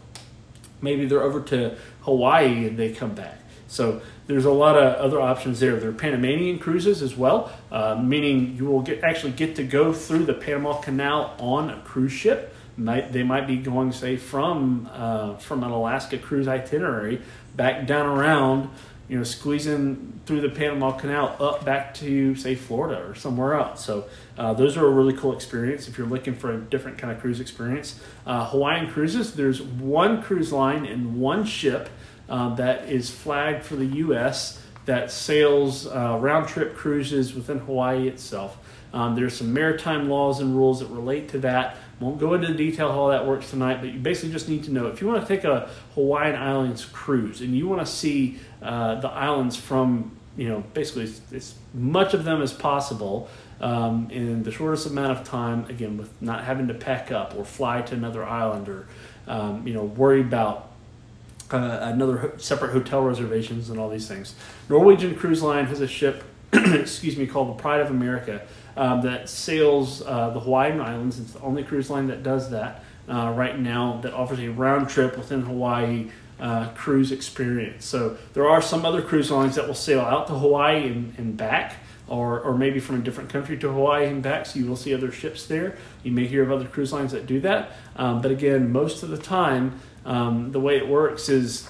Maybe 0.82 1.06
they're 1.06 1.22
over 1.22 1.42
to 1.42 1.76
Hawaii 2.04 2.66
and 2.66 2.78
they 2.78 2.94
come 2.94 3.14
back. 3.14 3.43
So 3.74 4.02
there's 4.28 4.46
a 4.46 4.52
lot 4.52 4.78
of 4.78 4.96
other 4.96 5.20
options 5.20 5.60
there. 5.60 5.76
There 5.78 5.90
are 5.90 5.94
Panamanian 5.94 6.60
cruises 6.60 7.02
as 7.02 7.18
well, 7.18 7.52
uh, 7.72 7.96
meaning 7.96 8.56
you 8.56 8.66
will 8.66 8.82
get 8.82 9.04
actually 9.04 9.32
get 9.32 9.56
to 9.56 9.64
go 9.64 9.94
through 9.94 10.26
the 10.26 10.34
Panama 10.34 10.80
Canal 10.80 11.36
on 11.40 11.72
a 11.72 11.82
cruise 11.82 12.12
ship. 12.12 12.54
Might, 12.78 13.12
they 13.12 13.24
might 13.24 13.46
be 13.46 13.58
going 13.58 13.92
say 13.92 14.18
from 14.18 14.90
uh, 14.94 15.38
from 15.38 15.64
an 15.64 15.72
Alaska 15.72 16.18
cruise 16.18 16.48
itinerary 16.48 17.22
back 17.56 17.86
down 17.86 18.06
around, 18.06 18.70
you 19.10 19.18
know, 19.18 19.24
squeezing 19.24 20.20
through 20.26 20.42
the 20.42 20.50
Panama 20.50 20.92
Canal 20.92 21.36
up 21.40 21.66
back 21.66 21.96
to 21.96 22.36
say 22.36 22.56
Florida 22.56 23.04
or 23.08 23.16
somewhere 23.16 23.56
else. 23.56 23.84
So 23.84 24.06
uh, 24.38 24.54
those 24.54 24.78
are 24.78 24.86
a 24.86 24.90
really 24.90 25.14
cool 25.14 25.34
experience 25.34 25.88
if 25.88 25.98
you're 25.98 26.08
looking 26.08 26.36
for 26.36 26.54
a 26.54 26.58
different 26.58 26.98
kind 27.00 27.12
of 27.12 27.20
cruise 27.20 27.40
experience. 27.40 28.00
Uh, 28.26 28.46
Hawaiian 28.46 28.92
cruises. 28.92 29.34
There's 29.34 29.62
one 29.62 30.22
cruise 30.22 30.52
line 30.52 30.86
and 30.86 31.20
one 31.20 31.44
ship 31.44 31.90
uh, 32.30 32.56
that 32.56 32.90
is 32.90 33.10
flagged 33.10 33.64
for 33.64 33.76
the 33.76 33.86
U.S. 33.86 34.62
that 34.86 35.12
sails 35.12 35.88
uh, 35.88 36.18
round 36.20 36.48
trip 36.48 36.76
cruises 36.76 37.34
within 37.34 37.60
Hawaii 37.60 38.08
itself. 38.08 38.58
Um, 38.94 39.16
there's 39.16 39.36
some 39.36 39.54
maritime 39.54 40.08
laws 40.08 40.40
and 40.40 40.56
rules 40.56 40.80
that 40.80 40.88
relate 40.88 41.30
to 41.30 41.40
that. 41.40 41.78
Won't 42.00 42.20
go 42.20 42.36
into 42.36 42.48
the 42.48 42.54
detail 42.54 42.92
how 42.92 43.10
that 43.10 43.26
works 43.26 43.50
tonight, 43.50 43.80
but 43.82 43.92
you 43.92 44.00
basically 44.00 44.32
just 44.32 44.48
need 44.48 44.64
to 44.66 44.72
know 44.72 44.88
if 44.88 45.02
you 45.02 45.08
want 45.08 45.22
to 45.22 45.28
take 45.28 45.44
a 45.44 45.70
Hawaiian 45.96 46.36
Islands 46.36 46.86
cruise 46.86 47.42
and 47.42 47.56
you 47.56 47.68
want 47.68 47.86
to 47.86 47.92
see 47.92 48.40
uh, 48.62 48.96
the 48.96 49.10
islands 49.10 49.56
from 49.56 50.18
you 50.36 50.50
know 50.50 50.64
basically 50.74 51.04
as, 51.04 51.56
much 51.74 52.14
of 52.14 52.24
them 52.24 52.42
as 52.42 52.54
possible 52.54 53.30
um, 53.62 54.10
in 54.12 54.44
the 54.44 54.52
shortest 54.52 54.86
amount 54.86 55.18
of 55.18 55.24
time. 55.24 55.66
Again, 55.70 55.98
with 55.98 56.12
not 56.22 56.44
having 56.44 56.68
to 56.68 56.74
pack 56.76 57.12
up 57.12 57.36
or 57.36 57.46
fly 57.46 57.82
to 57.82 57.96
another 57.96 58.24
island 58.24 58.70
or 58.70 58.88
um, 59.28 59.66
you 59.66 59.74
know 59.74 59.84
worry 59.84 60.22
about 60.22 60.73
uh, 61.54 61.80
another 61.94 62.34
separate 62.38 62.72
hotel 62.72 63.02
reservations 63.02 63.70
and 63.70 63.80
all 63.80 63.90
these 63.90 64.08
things. 64.08 64.36
Norwegian 64.70 65.16
Cruise 65.16 65.44
Line 65.44 65.66
has 65.66 65.82
a 65.82 65.88
ship, 65.88 66.24
excuse 66.54 67.16
me, 67.16 67.28
called 67.28 67.50
the 67.50 67.62
Pride 67.62 67.82
of 67.82 67.90
America 67.92 68.42
um, 68.76 69.02
that 69.02 69.30
sails 69.30 70.02
uh, 70.02 70.32
the 70.32 70.40
Hawaiian 70.40 70.82
Islands. 70.82 71.20
It's 71.20 71.34
the 71.34 71.42
only 71.42 71.64
cruise 71.64 71.90
line 71.90 72.08
that 72.08 72.24
does 72.24 72.50
that 72.50 72.84
uh, 73.08 73.34
right 73.36 73.60
now 73.60 74.00
that 74.02 74.14
offers 74.14 74.40
a 74.40 74.50
round 74.50 74.90
trip 74.90 75.18
within 75.18 75.42
Hawaii 75.42 76.10
uh, 76.40 76.70
cruise 76.70 77.12
experience. 77.12 77.86
So 77.86 78.18
there 78.34 78.50
are 78.50 78.62
some 78.62 78.86
other 78.86 79.02
cruise 79.02 79.30
lines 79.30 79.56
that 79.56 79.68
will 79.68 79.76
sail 79.76 80.02
out 80.02 80.28
to 80.28 80.34
Hawaii 80.34 80.88
and, 80.88 81.14
and 81.18 81.38
back. 81.38 81.76
Or, 82.06 82.42
or 82.42 82.56
maybe 82.56 82.82
from 82.82 82.98
a 82.98 83.00
different 83.00 83.30
country 83.30 83.58
to 83.60 83.72
Hawaii 83.72 84.08
and 84.08 84.22
back, 84.22 84.46
so 84.46 84.60
you 84.60 84.66
will 84.66 84.76
see 84.76 84.94
other 84.94 85.10
ships 85.10 85.48
there. 85.48 85.78
You 86.04 86.12
may 86.12 86.28
hear 86.28 86.44
of 86.44 86.52
other 86.52 86.66
cruise 86.66 86.92
lines 86.92 87.14
that 87.14 87.26
do 87.26 87.40
that. 87.40 87.72
Um, 87.96 88.22
but 88.22 88.30
again, 88.30 88.74
most 88.74 89.04
of 89.04 89.10
the 89.10 89.18
time, 89.18 89.80
um, 90.06 90.52
the 90.52 90.60
way 90.60 90.78
it 90.78 90.88
works 90.88 91.30
is 91.30 91.70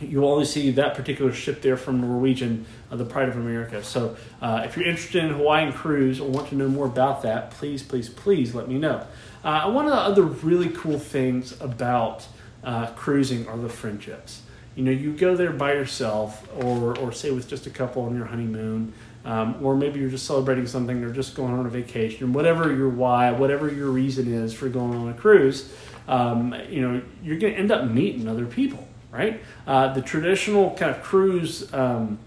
you 0.00 0.24
only 0.26 0.44
see 0.44 0.70
that 0.72 0.94
particular 0.94 1.32
ship 1.32 1.62
there 1.62 1.76
from 1.76 2.00
Norwegian, 2.00 2.66
uh, 2.90 2.96
the 2.96 3.04
Pride 3.04 3.28
of 3.28 3.36
America. 3.36 3.82
So 3.82 4.16
uh, 4.42 4.62
if 4.64 4.76
you're 4.76 4.86
interested 4.86 5.24
in 5.24 5.30
Hawaiian 5.30 5.72
cruise 5.72 6.20
or 6.20 6.28
want 6.28 6.48
to 6.48 6.54
know 6.54 6.68
more 6.68 6.86
about 6.86 7.22
that, 7.22 7.50
please, 7.52 7.82
please, 7.82 8.08
please 8.08 8.54
let 8.54 8.68
me 8.68 8.78
know. 8.78 9.06
Uh, 9.42 9.70
one 9.70 9.86
of 9.86 9.92
the 9.92 9.98
other 9.98 10.22
really 10.22 10.68
cool 10.70 10.98
things 10.98 11.58
about 11.60 12.26
uh, 12.62 12.86
cruising 12.88 13.46
are 13.48 13.56
the 13.56 13.68
friendships. 13.68 14.42
You 14.74 14.84
know, 14.84 14.90
you 14.90 15.12
go 15.12 15.34
there 15.34 15.52
by 15.52 15.72
yourself, 15.72 16.46
or 16.62 16.98
or 16.98 17.10
say 17.10 17.30
with 17.30 17.48
just 17.48 17.66
a 17.66 17.70
couple 17.70 18.02
on 18.02 18.14
your 18.14 18.26
honeymoon, 18.26 18.92
um, 19.24 19.56
or 19.62 19.74
maybe 19.74 20.00
you're 20.00 20.10
just 20.10 20.26
celebrating 20.26 20.66
something, 20.66 21.02
or 21.02 21.10
just 21.10 21.34
going 21.34 21.54
on 21.54 21.64
a 21.64 21.70
vacation, 21.70 22.34
whatever 22.34 22.70
your 22.74 22.90
why, 22.90 23.30
whatever 23.30 23.72
your 23.72 23.90
reason 23.90 24.30
is 24.30 24.52
for 24.52 24.68
going 24.68 24.94
on 24.94 25.08
a 25.08 25.14
cruise 25.14 25.72
um, 26.08 26.54
you 26.68 26.80
know, 26.80 27.02
you're 27.22 27.38
going 27.38 27.52
to 27.52 27.58
end 27.58 27.70
up 27.70 27.88
meeting 27.90 28.28
other 28.28 28.46
people, 28.46 28.86
right? 29.10 29.42
Uh, 29.66 29.92
the 29.92 30.02
traditional 30.02 30.74
kind 30.74 30.90
of 30.90 31.02
cruise 31.02 31.72
um, 31.74 32.18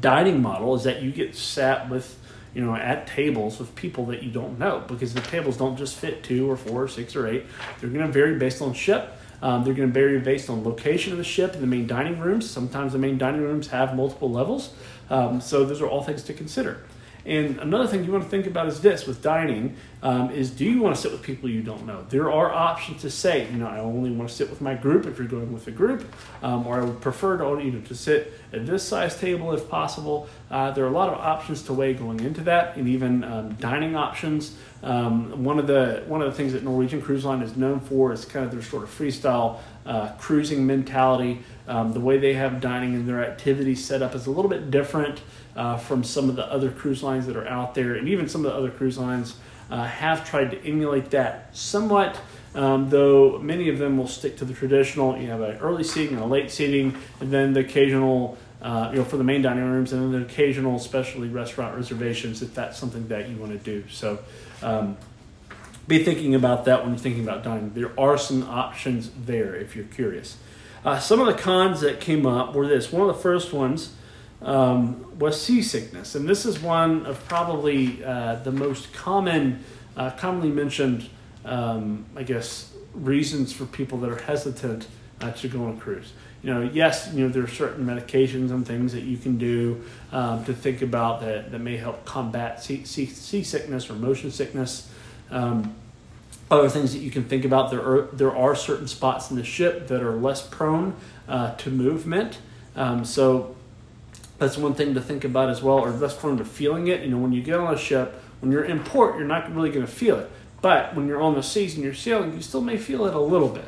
dining 0.00 0.40
model 0.42 0.74
is 0.74 0.84
that 0.84 1.02
you 1.02 1.10
get 1.10 1.34
sat 1.34 1.88
with, 1.88 2.18
you 2.54 2.64
know, 2.64 2.74
at 2.74 3.06
tables 3.06 3.58
with 3.58 3.74
people 3.74 4.06
that 4.06 4.22
you 4.22 4.30
don't 4.30 4.58
know 4.58 4.84
because 4.86 5.14
the 5.14 5.20
tables 5.20 5.56
don't 5.56 5.76
just 5.76 5.96
fit 5.96 6.22
two 6.22 6.50
or 6.50 6.56
four 6.56 6.82
or 6.82 6.88
six 6.88 7.16
or 7.16 7.26
eight. 7.26 7.44
They're 7.80 7.90
going 7.90 8.06
to 8.06 8.12
vary 8.12 8.38
based 8.38 8.62
on 8.62 8.74
ship. 8.74 9.16
Um, 9.42 9.64
they're 9.64 9.74
going 9.74 9.88
to 9.88 9.92
vary 9.92 10.20
based 10.20 10.48
on 10.48 10.64
location 10.64 11.12
of 11.12 11.18
the 11.18 11.24
ship 11.24 11.52
and 11.52 11.62
the 11.62 11.66
main 11.66 11.86
dining 11.86 12.18
rooms. 12.18 12.48
Sometimes 12.48 12.92
the 12.92 12.98
main 12.98 13.18
dining 13.18 13.42
rooms 13.42 13.68
have 13.68 13.94
multiple 13.94 14.30
levels. 14.30 14.72
Um, 15.10 15.40
so 15.40 15.64
those 15.64 15.82
are 15.82 15.86
all 15.86 16.02
things 16.02 16.22
to 16.24 16.32
consider. 16.32 16.80
And 17.26 17.58
another 17.58 17.86
thing 17.86 18.04
you 18.04 18.12
want 18.12 18.24
to 18.24 18.30
think 18.30 18.46
about 18.46 18.66
is 18.66 18.80
this 18.80 19.06
with 19.06 19.22
dining 19.22 19.76
um, 20.02 20.30
is 20.30 20.50
do 20.50 20.64
you 20.64 20.82
want 20.82 20.94
to 20.94 21.00
sit 21.00 21.10
with 21.10 21.22
people 21.22 21.48
you 21.48 21.62
don't 21.62 21.86
know? 21.86 22.04
There 22.10 22.30
are 22.30 22.52
options 22.52 23.00
to 23.02 23.10
say, 23.10 23.50
you 23.50 23.56
know, 23.56 23.66
I 23.66 23.78
only 23.78 24.10
want 24.10 24.28
to 24.28 24.34
sit 24.34 24.50
with 24.50 24.60
my 24.60 24.74
group 24.74 25.06
if 25.06 25.18
you're 25.18 25.26
going 25.26 25.52
with 25.52 25.66
a 25.66 25.70
group, 25.70 26.04
um, 26.42 26.66
or 26.66 26.80
I 26.80 26.84
would 26.84 27.00
prefer 27.00 27.38
to, 27.38 27.64
you 27.64 27.72
know, 27.72 27.80
to 27.80 27.94
sit 27.94 28.34
at 28.52 28.66
this 28.66 28.82
size 28.82 29.18
table 29.18 29.54
if 29.54 29.68
possible. 29.68 30.28
Uh, 30.50 30.70
there 30.72 30.84
are 30.84 30.88
a 30.88 30.92
lot 30.92 31.08
of 31.08 31.18
options 31.18 31.62
to 31.62 31.72
weigh 31.72 31.94
going 31.94 32.20
into 32.20 32.42
that, 32.42 32.76
and 32.76 32.86
even 32.86 33.24
um, 33.24 33.54
dining 33.54 33.96
options. 33.96 34.56
Um, 34.84 35.42
one 35.44 35.58
of 35.58 35.66
the 35.66 36.04
one 36.06 36.20
of 36.20 36.30
the 36.30 36.36
things 36.36 36.52
that 36.52 36.62
Norwegian 36.62 37.00
Cruise 37.00 37.24
Line 37.24 37.40
is 37.40 37.56
known 37.56 37.80
for 37.80 38.12
is 38.12 38.26
kind 38.26 38.44
of 38.44 38.52
their 38.52 38.62
sort 38.62 38.82
of 38.82 38.90
freestyle 38.90 39.58
uh, 39.86 40.12
cruising 40.18 40.66
mentality. 40.66 41.42
Um, 41.66 41.94
the 41.94 42.00
way 42.00 42.18
they 42.18 42.34
have 42.34 42.60
dining 42.60 42.94
and 42.94 43.08
their 43.08 43.24
activities 43.24 43.82
set 43.82 44.02
up 44.02 44.14
is 44.14 44.26
a 44.26 44.30
little 44.30 44.50
bit 44.50 44.70
different 44.70 45.22
uh, 45.56 45.78
from 45.78 46.04
some 46.04 46.28
of 46.28 46.36
the 46.36 46.44
other 46.52 46.70
cruise 46.70 47.02
lines 47.02 47.26
that 47.26 47.36
are 47.36 47.48
out 47.48 47.74
there, 47.74 47.94
and 47.94 48.08
even 48.08 48.28
some 48.28 48.44
of 48.44 48.52
the 48.52 48.58
other 48.58 48.70
cruise 48.70 48.98
lines 48.98 49.36
uh, 49.70 49.84
have 49.84 50.28
tried 50.28 50.50
to 50.50 50.62
emulate 50.66 51.10
that 51.10 51.56
somewhat. 51.56 52.20
Um, 52.54 52.88
though 52.88 53.38
many 53.38 53.68
of 53.68 53.78
them 53.78 53.98
will 53.98 54.06
stick 54.06 54.36
to 54.36 54.44
the 54.44 54.54
traditional, 54.54 55.18
you 55.18 55.28
have 55.28 55.40
an 55.40 55.56
early 55.58 55.82
seating 55.82 56.14
and 56.16 56.24
a 56.24 56.28
late 56.28 56.50
seating, 56.50 56.96
and 57.20 57.32
then 57.32 57.52
the 57.52 57.60
occasional, 57.60 58.38
uh, 58.62 58.90
you 58.92 58.98
know, 58.98 59.04
for 59.04 59.16
the 59.16 59.24
main 59.24 59.42
dining 59.42 59.64
rooms, 59.64 59.92
and 59.92 60.02
then 60.02 60.20
the 60.20 60.26
occasional 60.26 60.78
specialty 60.78 61.28
restaurant 61.28 61.74
reservations 61.74 62.42
if 62.42 62.54
that's 62.54 62.78
something 62.78 63.08
that 63.08 63.28
you 63.28 63.36
want 63.36 63.50
to 63.52 63.58
do. 63.58 63.82
So, 63.88 64.20
um, 64.64 64.96
be 65.86 66.02
thinking 66.02 66.34
about 66.34 66.64
that 66.64 66.82
when 66.82 66.90
you're 66.90 66.98
thinking 66.98 67.22
about 67.22 67.44
dining. 67.44 67.72
There 67.74 67.92
are 67.98 68.16
some 68.16 68.42
options 68.44 69.10
there 69.26 69.54
if 69.54 69.76
you're 69.76 69.84
curious. 69.84 70.38
Uh, 70.84 70.98
some 70.98 71.20
of 71.20 71.26
the 71.26 71.34
cons 71.34 71.80
that 71.80 72.00
came 72.00 72.26
up 72.26 72.54
were 72.54 72.66
this. 72.66 72.92
One 72.92 73.08
of 73.08 73.14
the 73.14 73.22
first 73.22 73.52
ones 73.52 73.94
um, 74.42 75.18
was 75.18 75.40
seasickness, 75.40 76.14
and 76.14 76.28
this 76.28 76.44
is 76.44 76.58
one 76.58 77.06
of 77.06 77.26
probably 77.28 78.04
uh, 78.04 78.36
the 78.36 78.52
most 78.52 78.92
common, 78.92 79.64
uh, 79.96 80.10
commonly 80.10 80.50
mentioned, 80.50 81.08
um, 81.44 82.04
I 82.16 82.22
guess, 82.22 82.72
reasons 82.92 83.52
for 83.52 83.64
people 83.66 83.98
that 83.98 84.10
are 84.10 84.22
hesitant 84.22 84.86
uh, 85.20 85.32
to 85.32 85.48
go 85.48 85.64
on 85.64 85.76
a 85.76 85.80
cruise. 85.80 86.12
You 86.44 86.52
know, 86.52 86.60
yes, 86.60 87.10
you 87.14 87.24
know 87.24 87.32
there 87.32 87.42
are 87.42 87.48
certain 87.48 87.86
medications 87.86 88.50
and 88.50 88.66
things 88.66 88.92
that 88.92 89.04
you 89.04 89.16
can 89.16 89.38
do 89.38 89.82
um, 90.12 90.44
to 90.44 90.52
think 90.52 90.82
about 90.82 91.22
that, 91.22 91.50
that 91.50 91.58
may 91.58 91.78
help 91.78 92.04
combat 92.04 92.62
sea, 92.62 92.84
sea, 92.84 93.06
seasickness 93.06 93.88
or 93.88 93.94
motion 93.94 94.30
sickness. 94.30 94.90
Um, 95.30 95.74
other 96.50 96.68
things 96.68 96.92
that 96.92 96.98
you 96.98 97.10
can 97.10 97.24
think 97.24 97.46
about 97.46 97.70
there 97.70 97.80
are 97.80 98.02
there 98.12 98.36
are 98.36 98.54
certain 98.54 98.86
spots 98.86 99.30
in 99.30 99.38
the 99.38 99.42
ship 99.42 99.88
that 99.88 100.02
are 100.02 100.14
less 100.14 100.46
prone 100.46 100.94
uh, 101.28 101.54
to 101.54 101.70
movement. 101.70 102.36
Um, 102.76 103.06
so 103.06 103.56
that's 104.36 104.58
one 104.58 104.74
thing 104.74 104.92
to 104.92 105.00
think 105.00 105.24
about 105.24 105.48
as 105.48 105.62
well, 105.62 105.78
or 105.78 105.92
less 105.92 106.14
prone 106.14 106.36
to 106.36 106.44
feeling 106.44 106.88
it. 106.88 107.00
You 107.00 107.08
know, 107.08 107.18
when 107.18 107.32
you 107.32 107.42
get 107.42 107.58
on 107.58 107.72
a 107.72 107.78
ship, 107.78 108.20
when 108.40 108.52
you're 108.52 108.64
in 108.64 108.80
port, 108.80 109.16
you're 109.16 109.26
not 109.26 109.50
really 109.54 109.70
going 109.70 109.86
to 109.86 109.90
feel 109.90 110.18
it. 110.18 110.30
But 110.60 110.94
when 110.94 111.08
you're 111.08 111.22
on 111.22 111.36
the 111.36 111.42
seas 111.42 111.74
and 111.74 111.82
you're 111.82 111.94
sailing, 111.94 112.34
you 112.34 112.42
still 112.42 112.60
may 112.60 112.76
feel 112.76 113.06
it 113.06 113.14
a 113.14 113.20
little 113.20 113.48
bit. 113.48 113.64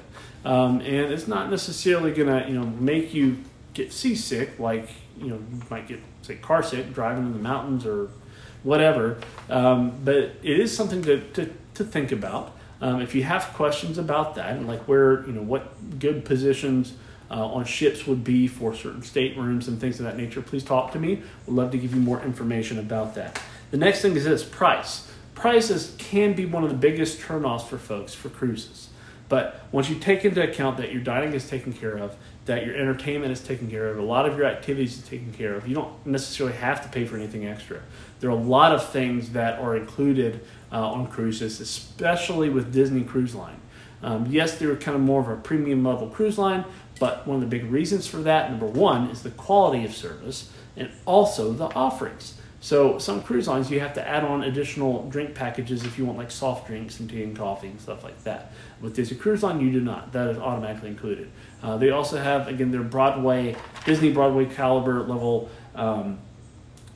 Um, 0.46 0.80
and 0.80 1.12
it's 1.12 1.26
not 1.26 1.50
necessarily 1.50 2.14
to, 2.14 2.20
you 2.48 2.54
know, 2.54 2.66
make 2.66 3.12
you 3.12 3.38
get 3.74 3.92
seasick, 3.92 4.60
like 4.60 4.88
you 5.18 5.26
know 5.26 5.36
you 5.36 5.62
might 5.68 5.88
get 5.88 6.00
say 6.22 6.36
car 6.36 6.62
sick 6.62 6.94
driving 6.94 7.26
in 7.26 7.32
the 7.32 7.40
mountains 7.40 7.84
or 7.84 8.10
whatever. 8.62 9.18
Um, 9.50 9.98
but 10.04 10.16
it 10.16 10.60
is 10.60 10.74
something 10.74 11.02
to, 11.02 11.20
to, 11.32 11.52
to 11.74 11.84
think 11.84 12.12
about. 12.12 12.56
Um, 12.80 13.00
if 13.00 13.12
you 13.12 13.24
have 13.24 13.44
questions 13.54 13.98
about 13.98 14.36
that 14.36 14.56
and 14.56 14.68
like 14.68 14.86
where 14.86 15.26
you 15.26 15.32
know 15.32 15.42
what 15.42 15.98
good 15.98 16.24
positions 16.24 16.94
uh, 17.28 17.44
on 17.44 17.64
ships 17.64 18.06
would 18.06 18.22
be 18.22 18.46
for 18.46 18.72
certain 18.72 19.02
staterooms 19.02 19.66
and 19.66 19.80
things 19.80 19.98
of 19.98 20.06
that 20.06 20.16
nature, 20.16 20.42
please 20.42 20.62
talk 20.62 20.92
to 20.92 21.00
me. 21.00 21.22
We'd 21.46 21.54
love 21.54 21.72
to 21.72 21.78
give 21.78 21.92
you 21.92 22.00
more 22.00 22.22
information 22.22 22.78
about 22.78 23.16
that. 23.16 23.42
The 23.72 23.78
next 23.78 24.00
thing 24.00 24.14
is 24.14 24.22
this 24.22 24.44
price. 24.44 25.10
Prices 25.34 25.96
can 25.98 26.34
be 26.34 26.46
one 26.46 26.62
of 26.62 26.70
the 26.70 26.76
biggest 26.76 27.20
turnoffs 27.20 27.66
for 27.66 27.78
folks 27.78 28.14
for 28.14 28.28
cruises. 28.28 28.90
But 29.28 29.60
once 29.72 29.88
you 29.88 29.96
take 29.96 30.24
into 30.24 30.42
account 30.42 30.76
that 30.76 30.92
your 30.92 31.02
dining 31.02 31.32
is 31.32 31.48
taken 31.48 31.72
care 31.72 31.96
of, 31.96 32.16
that 32.44 32.64
your 32.64 32.76
entertainment 32.76 33.32
is 33.32 33.40
taken 33.40 33.68
care 33.68 33.88
of, 33.88 33.98
a 33.98 34.02
lot 34.02 34.26
of 34.26 34.36
your 34.36 34.46
activities 34.46 34.98
is 34.98 35.08
taken 35.08 35.32
care 35.32 35.54
of, 35.54 35.66
you 35.66 35.74
don't 35.74 36.06
necessarily 36.06 36.56
have 36.56 36.82
to 36.82 36.88
pay 36.88 37.04
for 37.04 37.16
anything 37.16 37.44
extra. 37.44 37.80
There 38.20 38.30
are 38.30 38.38
a 38.38 38.42
lot 38.42 38.72
of 38.72 38.88
things 38.90 39.30
that 39.30 39.58
are 39.58 39.76
included 39.76 40.40
uh, 40.70 40.90
on 40.90 41.08
cruises, 41.08 41.60
especially 41.60 42.48
with 42.48 42.72
Disney 42.72 43.02
Cruise 43.02 43.34
Line. 43.34 43.60
Um, 44.02 44.26
yes, 44.30 44.58
they're 44.58 44.76
kind 44.76 44.94
of 44.94 45.00
more 45.00 45.20
of 45.20 45.28
a 45.28 45.36
premium 45.36 45.82
level 45.84 46.08
cruise 46.08 46.38
line, 46.38 46.64
but 47.00 47.26
one 47.26 47.36
of 47.36 47.40
the 47.40 47.48
big 47.48 47.64
reasons 47.70 48.06
for 48.06 48.18
that, 48.18 48.50
number 48.50 48.66
one, 48.66 49.10
is 49.10 49.22
the 49.22 49.30
quality 49.30 49.84
of 49.84 49.94
service 49.94 50.52
and 50.76 50.90
also 51.04 51.52
the 51.52 51.66
offerings. 51.74 52.38
So 52.66 52.98
some 52.98 53.22
cruise 53.22 53.46
lines 53.46 53.70
you 53.70 53.78
have 53.78 53.94
to 53.94 54.04
add 54.04 54.24
on 54.24 54.42
additional 54.42 55.08
drink 55.08 55.36
packages 55.36 55.84
if 55.84 55.98
you 55.98 56.04
want 56.04 56.18
like 56.18 56.32
soft 56.32 56.66
drinks 56.66 56.98
and 56.98 57.08
tea 57.08 57.22
and 57.22 57.36
coffee 57.36 57.68
and 57.68 57.80
stuff 57.80 58.02
like 58.02 58.20
that. 58.24 58.50
With 58.80 58.96
Disney 58.96 59.16
Cruise 59.16 59.44
Line, 59.44 59.60
you 59.60 59.70
do 59.70 59.80
not. 59.80 60.12
That 60.12 60.26
is 60.30 60.36
automatically 60.36 60.88
included. 60.88 61.30
Uh, 61.62 61.76
they 61.76 61.90
also 61.90 62.16
have 62.16 62.48
again 62.48 62.72
their 62.72 62.82
Broadway, 62.82 63.54
Disney 63.84 64.12
Broadway 64.12 64.46
caliber 64.46 65.04
level 65.04 65.48
um, 65.76 66.18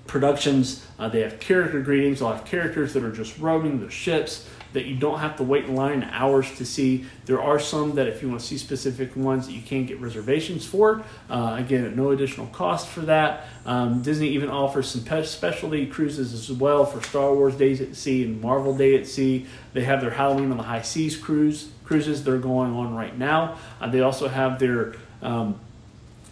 productions. 0.08 0.84
Uh, 0.98 1.08
they 1.08 1.20
have 1.20 1.38
character 1.38 1.80
greetings. 1.80 2.18
They'll 2.18 2.32
have 2.32 2.44
characters 2.44 2.92
that 2.94 3.04
are 3.04 3.12
just 3.12 3.38
roaming 3.38 3.78
the 3.78 3.90
ships 3.92 4.50
that 4.72 4.86
you 4.86 4.96
don't 4.96 5.18
have 5.18 5.36
to 5.36 5.42
wait 5.42 5.64
in 5.64 5.74
line 5.74 6.02
hours 6.12 6.56
to 6.56 6.64
see. 6.64 7.04
There 7.26 7.40
are 7.40 7.58
some 7.58 7.94
that 7.96 8.06
if 8.06 8.22
you 8.22 8.28
want 8.28 8.40
to 8.40 8.46
see 8.46 8.58
specific 8.58 9.16
ones 9.16 9.46
that 9.46 9.52
you 9.52 9.62
can 9.62 9.86
get 9.86 10.00
reservations 10.00 10.66
for. 10.66 11.02
Uh, 11.28 11.56
again, 11.58 11.84
at 11.84 11.96
no 11.96 12.10
additional 12.10 12.46
cost 12.48 12.88
for 12.88 13.00
that. 13.02 13.46
Um, 13.66 14.02
Disney 14.02 14.28
even 14.28 14.48
offers 14.48 14.88
some 14.88 15.24
specialty 15.24 15.86
cruises 15.86 16.32
as 16.32 16.50
well 16.56 16.84
for 16.84 17.02
Star 17.06 17.34
Wars 17.34 17.56
Days 17.56 17.80
at 17.80 17.96
Sea 17.96 18.24
and 18.24 18.40
Marvel 18.40 18.76
Day 18.76 18.96
at 18.96 19.06
Sea. 19.06 19.46
They 19.72 19.84
have 19.84 20.00
their 20.00 20.10
Halloween 20.10 20.50
on 20.50 20.56
the 20.56 20.62
High 20.64 20.82
Seas 20.82 21.16
cruise 21.16 21.70
cruises 21.90 22.22
that 22.22 22.32
are 22.32 22.38
going 22.38 22.72
on 22.72 22.94
right 22.94 23.18
now. 23.18 23.58
Uh, 23.80 23.88
they 23.88 24.00
also 24.00 24.28
have 24.28 24.60
their 24.60 24.94
um, 25.22 25.58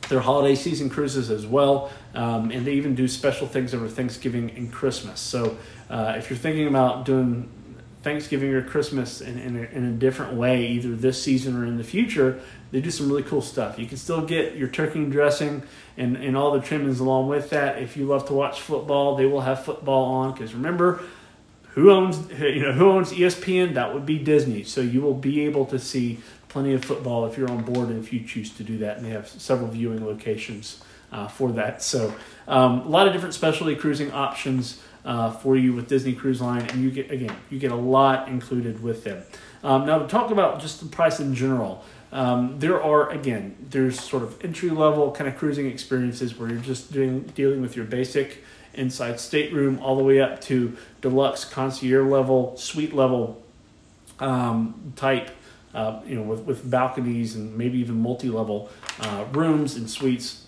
their 0.09 0.21
holiday 0.21 0.55
season 0.55 0.89
cruises 0.89 1.31
as 1.31 1.45
well, 1.45 1.91
um, 2.15 2.53
and 2.53 2.65
they 2.65 2.75
even 2.75 2.95
do 2.95 3.09
special 3.09 3.49
things 3.49 3.75
over 3.75 3.89
Thanksgiving 3.89 4.51
and 4.57 4.73
Christmas. 4.73 5.19
So 5.21 5.59
uh, 5.91 6.15
if 6.17 6.31
you're 6.31 6.39
thinking 6.39 6.69
about 6.69 7.05
doing 7.05 7.49
Thanksgiving 8.09 8.55
or 8.55 8.63
Christmas 8.63 9.21
in, 9.21 9.39
in 9.39 9.57
a, 9.57 9.63
in, 9.77 9.85
a, 9.85 9.93
different 9.93 10.33
way, 10.33 10.67
either 10.69 10.97
this 10.97 11.23
season 11.23 11.63
or 11.63 11.67
in 11.67 11.77
the 11.77 11.85
future, 11.85 12.41
they 12.71 12.81
do 12.81 12.91
some 12.91 13.07
really 13.07 13.23
cool 13.23 13.43
stuff. 13.43 13.79
You 13.79 13.87
can 13.87 13.99
still 13.99 14.25
get 14.25 14.57
your 14.57 14.69
turkey 14.69 15.05
dressing 15.05 15.63
and, 15.99 16.17
and 16.17 16.35
all 16.35 16.53
the 16.53 16.61
trimmings 16.61 17.01
along 17.01 17.29
with 17.29 17.51
that. 17.51 17.83
If 17.83 17.99
you 17.99 18.07
love 18.07 18.27
to 18.29 18.33
watch 18.33 18.63
football, 18.63 19.15
they 19.15 19.27
will 19.27 19.43
have 19.43 19.63
football 19.63 20.07
on 20.07 20.33
because 20.33 20.55
remember, 20.55 21.03
who 21.75 21.91
owns 21.91 22.31
you 22.41 22.63
know 22.63 22.73
who 22.73 22.91
owns 22.91 23.13
ESPN? 23.13 23.75
That 23.75 23.93
would 23.93 24.07
be 24.07 24.19
Disney. 24.19 24.65
So 24.65 24.81
you 24.81 25.03
will 25.03 25.15
be 25.15 25.43
able 25.43 25.67
to 25.67 25.79
see 25.79 26.19
plenty 26.49 26.73
of 26.73 26.83
football 26.83 27.27
if 27.27 27.37
you're 27.37 27.51
on 27.51 27.63
board 27.63 27.91
and 27.91 28.03
if 28.03 28.11
you 28.11 28.21
choose 28.21 28.51
to 28.55 28.65
do 28.65 28.79
that. 28.79 28.97
And 28.97 29.05
they 29.05 29.11
have 29.11 29.29
several 29.29 29.69
viewing 29.69 30.03
locations 30.05 30.83
uh, 31.13 31.29
for 31.29 31.53
that. 31.53 31.83
So 31.83 32.15
um, 32.47 32.81
a 32.81 32.89
lot 32.89 33.07
of 33.07 33.13
different 33.13 33.35
specialty 33.35 33.77
cruising 33.77 34.13
options 34.13 34.83
uh, 35.09 35.31
for 35.31 35.57
you 35.57 35.73
with 35.73 35.89
Disney 35.89 36.13
Cruise 36.13 36.41
Line, 36.43 36.61
and 36.69 36.83
you 36.83 36.91
get 36.91 37.11
again 37.11 37.35
you 37.51 37.59
get 37.59 37.73
a 37.73 37.77
lot 37.77 38.29
included 38.29 38.83
with 38.83 39.03
them. 39.05 39.23
Um, 39.65 39.87
now 39.87 39.99
to 39.99 40.07
talk 40.07 40.31
about 40.31 40.61
just 40.61 40.81
the 40.81 40.87
price 40.87 41.19
in 41.19 41.35
general. 41.35 41.83
Um, 42.11 42.59
there 42.59 42.83
are 42.83 43.11
again, 43.11 43.57
there's 43.71 44.01
sort 44.01 44.23
of 44.23 44.43
entry 44.45 44.71
level 44.71 45.11
kind 45.13 45.29
of 45.29 45.37
cruising 45.37 45.67
experiences 45.67 46.39
where 46.39 46.49
you're 46.51 46.61
just 46.61 46.93
doing 46.93 47.23
dealing 47.35 47.63
with 47.63 47.75
your 47.75 47.87
basic 47.87 48.45
inside 48.75 49.19
stateroom 49.19 49.79
all 49.81 49.97
the 49.97 50.05
way 50.05 50.21
up 50.21 50.41
to 50.43 50.77
deluxe 51.01 51.45
concierge 51.45 52.07
level, 52.07 52.57
suite 52.57 52.95
level 52.95 53.43
um, 54.21 54.93
type, 54.95 55.31
uh, 55.75 56.01
you 56.07 56.15
know, 56.15 56.23
with, 56.23 56.41
with 56.41 56.71
balconies 56.71 57.35
and 57.35 57.57
maybe 57.57 57.79
even 57.79 58.01
multi 58.01 58.29
level 58.29 58.71
uh, 59.01 59.25
rooms 59.33 59.75
and 59.75 59.91
suites 59.91 60.47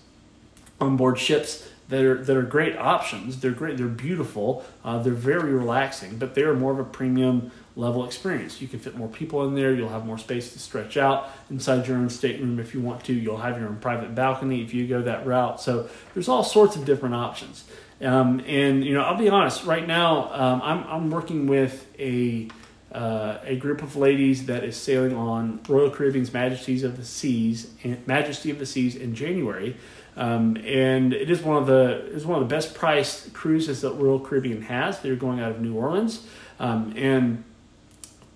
on 0.80 0.96
board 0.96 1.18
ships 1.18 1.66
that 1.90 2.02
are 2.02 2.22
that 2.24 2.36
are 2.36 2.42
great 2.42 2.76
options. 2.76 3.40
They're 3.40 3.50
great. 3.50 3.76
They're 3.76 3.86
beautiful. 3.86 4.64
Uh, 4.84 5.02
they're 5.02 5.12
very 5.12 5.52
relaxing, 5.52 6.16
but 6.16 6.34
they 6.34 6.42
are 6.42 6.54
more 6.54 6.72
of 6.72 6.78
a 6.78 6.84
premium 6.84 7.50
level 7.76 8.04
experience. 8.04 8.60
You 8.60 8.68
can 8.68 8.78
fit 8.78 8.96
more 8.96 9.08
people 9.08 9.46
in 9.46 9.54
there. 9.54 9.72
You'll 9.72 9.88
have 9.90 10.06
more 10.06 10.18
space 10.18 10.52
to 10.52 10.58
stretch 10.58 10.96
out 10.96 11.28
inside 11.50 11.86
your 11.86 11.96
own 11.96 12.10
stateroom 12.10 12.58
if 12.58 12.74
you 12.74 12.80
want 12.80 13.04
to. 13.04 13.12
You'll 13.12 13.38
have 13.38 13.58
your 13.58 13.68
own 13.68 13.76
private 13.76 14.14
balcony 14.14 14.62
if 14.62 14.72
you 14.72 14.86
go 14.86 15.02
that 15.02 15.26
route. 15.26 15.60
So 15.60 15.88
there's 16.14 16.28
all 16.28 16.44
sorts 16.44 16.76
of 16.76 16.84
different 16.84 17.14
options. 17.14 17.64
Um, 18.00 18.42
and 18.46 18.84
you 18.84 18.94
know, 18.94 19.02
I'll 19.02 19.18
be 19.18 19.28
honest. 19.28 19.64
Right 19.64 19.86
now, 19.86 20.32
um, 20.32 20.62
I'm 20.62 20.84
I'm 20.84 21.10
working 21.10 21.46
with 21.46 21.86
a 21.98 22.48
uh, 22.92 23.38
a 23.44 23.56
group 23.56 23.82
of 23.82 23.96
ladies 23.96 24.46
that 24.46 24.64
is 24.64 24.76
sailing 24.76 25.14
on 25.14 25.60
Royal 25.68 25.90
Caribbean's 25.90 26.32
Majesties 26.32 26.82
of 26.82 26.96
the 26.96 27.04
Seas, 27.04 27.70
Majesty 28.06 28.50
of 28.50 28.58
the 28.58 28.66
Seas 28.66 28.96
in 28.96 29.14
January. 29.14 29.76
Um, 30.20 30.58
and 30.66 31.14
it 31.14 31.30
is 31.30 31.40
one 31.40 31.56
of 31.56 31.66
the 31.66 32.06
is 32.12 32.26
one 32.26 32.42
of 32.42 32.46
the 32.46 32.54
best 32.54 32.74
priced 32.74 33.32
cruises 33.32 33.80
that 33.80 33.92
Royal 33.92 34.20
Caribbean 34.20 34.60
has. 34.60 35.00
They're 35.00 35.16
going 35.16 35.40
out 35.40 35.50
of 35.50 35.62
New 35.62 35.74
Orleans, 35.74 36.26
um, 36.58 36.92
and 36.94 37.42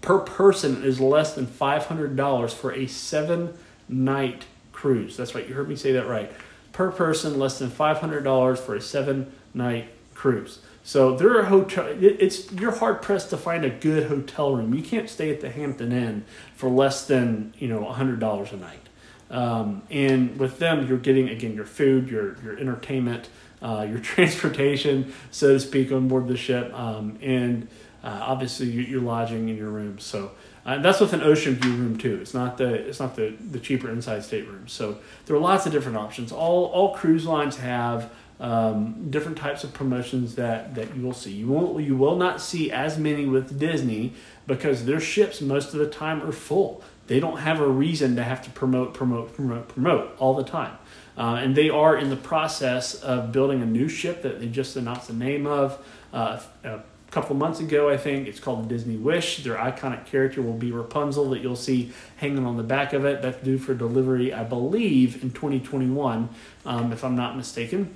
per 0.01 0.21
person 0.21 0.83
is 0.83 0.99
less 0.99 1.35
than 1.35 1.47
five 1.47 1.85
hundred 1.85 2.17
dollars 2.17 2.55
for 2.55 2.73
a 2.73 2.87
seven 2.87 3.53
night 3.87 4.47
cruise. 4.73 5.19
That's 5.19 5.35
right, 5.35 5.47
you 5.47 5.53
heard 5.53 5.69
me 5.69 5.77
say 5.77 5.93
that 5.93 6.09
right. 6.09 6.33
Per 6.73 6.91
person, 6.91 7.39
less 7.39 7.59
than 7.59 7.69
five 7.69 7.99
hundred 7.99 8.25
dollars 8.25 8.59
for 8.59 8.75
a 8.75 8.81
seven 8.81 9.31
night 9.53 9.89
cruise. 10.15 10.61
So 10.85 11.15
there 11.15 11.39
are 11.39 11.45
hotel. 11.45 11.87
It's 12.01 12.51
you're 12.53 12.77
hard 12.77 13.03
pressed 13.03 13.29
to 13.29 13.37
find 13.37 13.63
a 13.63 13.71
good 13.71 14.09
hotel 14.09 14.57
room. 14.57 14.73
You 14.73 14.83
can't 14.83 15.11
stay 15.11 15.29
at 15.29 15.43
the 15.43 15.51
Hampton 15.51 15.93
Inn 15.93 16.25
for 16.57 16.71
less 16.71 17.07
than 17.07 17.53
you 17.59 17.69
know 17.69 17.85
hundred 17.85 18.21
dollars 18.21 18.53
a 18.53 18.57
night. 18.57 18.84
Um, 19.31 19.83
and 19.91 20.39
with 20.39 20.59
them, 20.59 20.87
you're 20.87 20.99
getting 20.99 21.29
again 21.29 21.55
your 21.55 21.65
food, 21.65 22.09
your 22.09 22.37
your 22.43 22.59
entertainment, 22.59 23.29
uh, 23.63 23.87
your 23.89 23.99
transportation, 24.01 25.13
so 25.31 25.55
to 25.55 25.61
speak, 25.61 25.91
on 25.93 26.09
board 26.09 26.29
the 26.29 26.37
ship, 26.37 26.73
um, 26.75 27.19
and 27.21 27.69
uh, 28.03 28.19
obviously 28.23 28.67
your 28.67 29.01
lodging 29.01 29.49
in 29.49 29.57
your 29.57 29.71
room. 29.71 29.99
So 29.99 30.33
uh, 30.67 30.79
that's 30.79 31.01
with 31.01 31.13
an 31.13 31.23
ocean 31.23 31.55
view 31.55 31.73
room 31.73 31.99
too. 31.99 32.19
It's 32.21 32.35
not 32.35 32.59
the 32.59 32.73
it's 32.75 33.01
not 33.01 33.17
the 33.17 33.35
the 33.51 33.59
cheaper 33.59 33.91
inside 33.91 34.25
staterooms. 34.25 34.73
So 34.73 34.99
there 35.27 35.35
are 35.37 35.41
lots 35.41 35.67
of 35.67 35.73
different 35.73 35.97
options. 35.97 36.33
All 36.33 36.67
all 36.67 36.95
cruise 36.95 37.27
lines 37.27 37.57
have. 37.57 38.11
Um, 38.41 39.11
different 39.11 39.39
types 39.39 39.63
of 39.63 39.73
promotions 39.73 40.35
that, 40.35 40.75
that 40.75 40.97
you 40.97 41.03
will 41.03 41.15
see. 41.15 41.31
You 41.31 41.47
won't 41.47 41.83
you 41.85 41.97
will 41.97 42.17
not 42.17 42.41
see 42.41 42.71
as 42.71 42.99
many 42.99 43.27
with 43.27 43.61
Disney 43.61 44.13
because 44.49 44.87
their 44.87 44.99
ships 44.99 45.41
most 45.41 45.73
of 45.73 45.79
the 45.79 45.87
time 45.87 46.21
are 46.21 46.33
full. 46.33 46.83
They 47.07 47.21
don't 47.21 47.39
have 47.39 47.61
a 47.61 47.69
reason 47.69 48.17
to 48.17 48.23
have 48.23 48.43
to 48.43 48.51
promote, 48.51 48.95
promote, 48.95 49.35
promote, 49.35 49.69
promote 49.69 50.17
all 50.19 50.35
the 50.35 50.45
time. 50.45 50.77
Uh, 51.17 51.39
and 51.41 51.55
they 51.55 51.71
are 51.71 51.97
in 51.97 52.11
the 52.11 52.17
process 52.17 52.95
of 52.95 53.31
building 53.31 53.63
a 53.63 53.67
new 53.67 53.89
ship 53.89 54.23
that 54.23 54.41
they 54.41 54.49
just 54.49 54.77
announced 54.77 55.09
the 55.09 55.15
name 55.15 55.47
of 55.47 55.79
uh, 56.13 56.41
a 56.65 56.81
couple 57.11 57.37
months 57.37 57.61
ago, 57.61 57.89
I 57.89 57.97
think. 57.97 58.27
It's 58.27 58.41
called 58.41 58.65
the 58.65 58.69
Disney 58.69 58.97
Wish. 58.97 59.45
Their 59.45 59.57
iconic 59.57 60.07
character 60.07 60.43
will 60.43 60.55
be 60.55 60.73
Rapunzel 60.73 61.31
that 61.31 61.41
you'll 61.41 61.57
see 61.57 61.93
hanging 62.17 62.45
on 62.47 62.57
the 62.57 62.63
back 62.63 62.93
of 62.93 63.05
it. 63.05 63.23
That's 63.23 63.43
due 63.45 63.59
for 63.59 63.75
delivery, 63.75 64.33
I 64.33 64.43
believe, 64.43 65.23
in 65.23 65.31
2021, 65.31 66.29
um, 66.67 66.93
if 66.93 67.05
I'm 67.05 67.15
not 67.15 67.37
mistaken. 67.37 67.95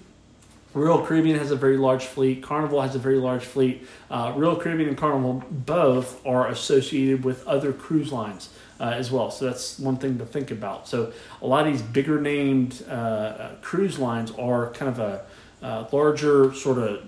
Royal 0.74 1.04
Caribbean 1.04 1.38
has 1.38 1.50
a 1.50 1.56
very 1.56 1.78
large 1.78 2.04
fleet. 2.04 2.42
Carnival 2.42 2.82
has 2.82 2.94
a 2.94 2.98
very 2.98 3.16
large 3.16 3.44
fleet. 3.44 3.86
Uh, 4.10 4.32
Royal 4.36 4.54
Caribbean 4.54 4.90
and 4.90 4.98
Carnival 4.98 5.42
both 5.50 6.24
are 6.26 6.46
associated 6.46 7.24
with 7.24 7.44
other 7.48 7.72
cruise 7.72 8.12
lines 8.12 8.50
uh, 8.80 8.84
as 8.84 9.10
well. 9.10 9.30
So 9.30 9.46
that's 9.46 9.78
one 9.78 9.96
thing 9.96 10.18
to 10.18 10.26
think 10.26 10.50
about. 10.50 10.88
So 10.88 11.12
a 11.42 11.46
lot 11.46 11.66
of 11.66 11.72
these 11.72 11.82
bigger 11.82 12.20
named 12.20 12.84
uh, 12.88 12.92
uh 12.92 13.54
cruise 13.60 13.98
lines 13.98 14.30
are 14.32 14.70
kind 14.72 14.90
of 14.90 14.98
a 14.98 15.24
uh, 15.62 15.88
larger 15.92 16.54
sort 16.54 16.78
of 16.78 17.04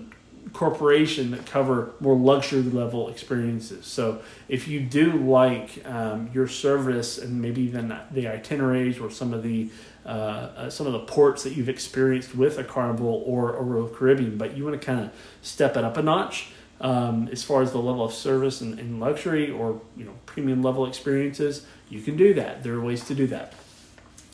corporation 0.53 1.31
that 1.31 1.45
cover 1.45 1.93
more 1.99 2.15
luxury 2.15 2.61
level 2.61 3.09
experiences. 3.09 3.85
So 3.85 4.21
if 4.49 4.67
you 4.67 4.81
do 4.81 5.13
like 5.13 5.85
um, 5.85 6.29
your 6.33 6.47
service 6.47 7.17
and 7.17 7.41
maybe 7.41 7.61
even 7.61 7.97
the 8.11 8.27
itineraries 8.27 8.99
or 8.99 9.09
some 9.09 9.33
of 9.33 9.43
the 9.43 9.69
uh, 10.03 10.09
uh, 10.09 10.69
some 10.69 10.87
of 10.87 10.93
the 10.93 10.99
ports 10.99 11.43
that 11.43 11.53
you've 11.53 11.69
experienced 11.69 12.35
with 12.35 12.57
a 12.57 12.63
Carnival 12.63 13.23
or 13.23 13.55
a 13.55 13.61
Royal 13.61 13.87
Caribbean, 13.87 14.35
but 14.35 14.57
you 14.57 14.65
want 14.65 14.79
to 14.79 14.83
kind 14.83 14.99
of 14.99 15.11
step 15.43 15.77
it 15.77 15.83
up 15.83 15.95
a 15.95 16.01
notch 16.01 16.49
um, 16.81 17.29
as 17.31 17.43
far 17.43 17.61
as 17.61 17.71
the 17.71 17.77
level 17.77 18.03
of 18.03 18.11
service 18.11 18.59
and, 18.59 18.77
and, 18.79 18.99
luxury 18.99 19.49
or 19.49 19.79
you 19.95 20.03
know 20.03 20.13
premium 20.25 20.63
level 20.63 20.85
experiences, 20.85 21.65
you 21.89 22.01
can 22.01 22.17
do 22.17 22.33
that. 22.33 22.63
There 22.63 22.73
are 22.73 22.81
ways 22.81 23.05
to 23.05 23.15
do 23.15 23.27
that. 23.27 23.53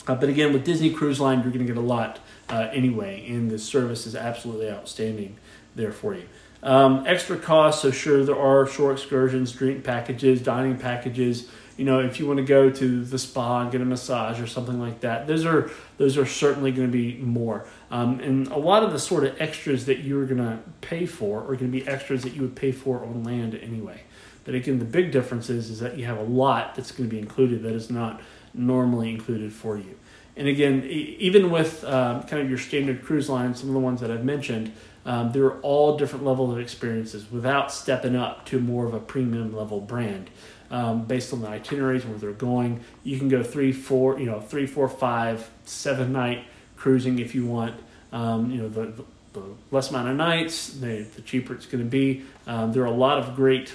Uh, 0.08 0.16
but 0.16 0.30
again, 0.30 0.54
with 0.54 0.64
Disney 0.64 0.92
Cruise 0.92 1.20
Line, 1.20 1.42
you're 1.42 1.52
going 1.52 1.66
to 1.66 1.74
get 1.74 1.78
a 1.78 1.86
lot 1.86 2.20
uh, 2.50 2.70
anyway, 2.72 3.28
and 3.28 3.52
the 3.52 3.60
service 3.60 4.08
is 4.08 4.16
absolutely 4.16 4.72
outstanding 4.72 5.36
there 5.76 5.92
for 5.92 6.16
you. 6.16 6.24
Um, 6.64 7.04
extra 7.06 7.38
costs, 7.38 7.82
so 7.82 7.92
sure, 7.92 8.24
there 8.24 8.40
are 8.40 8.66
shore 8.66 8.94
excursions, 8.94 9.52
drink 9.52 9.84
packages, 9.84 10.42
dining 10.42 10.78
packages. 10.78 11.50
You 11.78 11.86
know, 11.86 12.00
if 12.00 12.20
you 12.20 12.26
want 12.26 12.38
to 12.38 12.46
go 12.46 12.70
to 12.70 13.06
the 13.06 13.20
spa 13.20 13.62
and 13.62 13.72
get 13.72 13.82
a 13.82 13.86
massage 13.86 14.42
or 14.42 14.48
something 14.48 14.80
like 14.80 15.02
that, 15.02 15.28
those 15.28 15.46
are 15.46 15.70
those 15.98 16.18
are 16.18 16.26
certainly 16.26 16.72
going 16.72 16.88
to 16.88 16.92
be 16.92 17.18
more. 17.18 17.66
Um, 17.92 18.20
and 18.20 18.48
a 18.48 18.58
lot 18.58 18.84
of 18.84 18.92
the 18.92 19.00
sort 19.00 19.24
of 19.24 19.40
extras 19.40 19.86
that 19.86 20.00
you're 20.00 20.26
going 20.26 20.40
to 20.40 20.60
pay 20.82 21.06
for 21.06 21.42
are 21.42 21.56
going 21.56 21.72
to 21.72 21.80
be 21.80 21.88
extras 21.88 22.24
that 22.24 22.34
you 22.34 22.42
would 22.42 22.56
pay 22.56 22.72
for 22.72 23.06
on 23.06 23.24
land 23.24 23.56
anyway. 23.56 24.02
But 24.44 24.56
again, 24.56 24.80
the 24.80 24.86
big 24.86 25.12
difference 25.12 25.50
is, 25.50 25.70
is 25.70 25.80
that 25.82 25.98
you 25.98 26.06
have 26.06 26.18
a 26.18 26.24
lot 26.24 26.76
that's 26.76 26.92
going 26.92 27.10
to 27.10 27.14
be 27.14 27.20
included 27.20 27.64
that 27.64 27.74
is 27.74 27.92
not 27.92 28.22
normally 28.54 29.12
included 29.12 29.54
for 29.54 29.78
you. 29.78 29.98
And 30.38 30.48
again, 30.48 30.84
even 30.84 31.50
with 31.50 31.84
um, 31.84 32.24
kind 32.24 32.42
of 32.42 32.50
your 32.50 32.60
standard 32.60 33.04
cruise 33.04 33.28
line, 33.28 33.56
some 33.56 33.70
of 33.70 33.74
the 33.74 33.80
ones 33.80 34.02
that 34.02 34.12
I've 34.12 34.24
mentioned, 34.24 34.72
um, 35.04 35.32
they're 35.32 35.60
all 35.62 35.98
different 35.98 36.26
levels 36.26 36.54
of 36.54 36.60
experiences 36.60 37.32
without 37.32 37.72
stepping 37.72 38.16
up 38.16 38.46
to 38.48 38.60
more 38.60 38.86
of 38.86 38.94
a 38.94 39.00
premium 39.00 39.56
level 39.56 39.82
brand. 39.82 40.30
Um, 40.70 41.06
based 41.06 41.32
on 41.32 41.42
the 41.42 41.48
itineraries 41.48 42.06
where 42.06 42.18
they're 42.18 42.32
going, 42.32 42.82
you 43.04 43.18
can 43.18 43.30
go 43.30 43.42
three, 43.42 43.72
four, 43.72 44.20
you 44.20 44.26
know, 44.26 44.42
three, 44.42 44.68
four, 44.68 44.90
five, 44.90 45.50
seven 45.64 46.12
night 46.12 46.44
cruising 46.76 47.20
if 47.20 47.34
you 47.34 47.46
want. 47.46 47.76
Um, 48.12 48.52
you 48.52 48.62
know, 48.62 48.70
the, 48.70 49.04
the, 49.34 49.44
less 49.72 49.90
amount 49.90 50.10
of 50.10 50.16
nights, 50.16 50.70
the, 50.70 51.04
the 51.04 51.22
cheaper 51.22 51.54
it's 51.54 51.66
going 51.66 51.84
to 51.84 51.90
be. 51.90 52.24
Um, 52.48 52.74
there 52.74 52.84
are 52.84 52.88
a 52.88 52.92
lot 52.92 53.18
of 53.18 53.36
great 53.36 53.74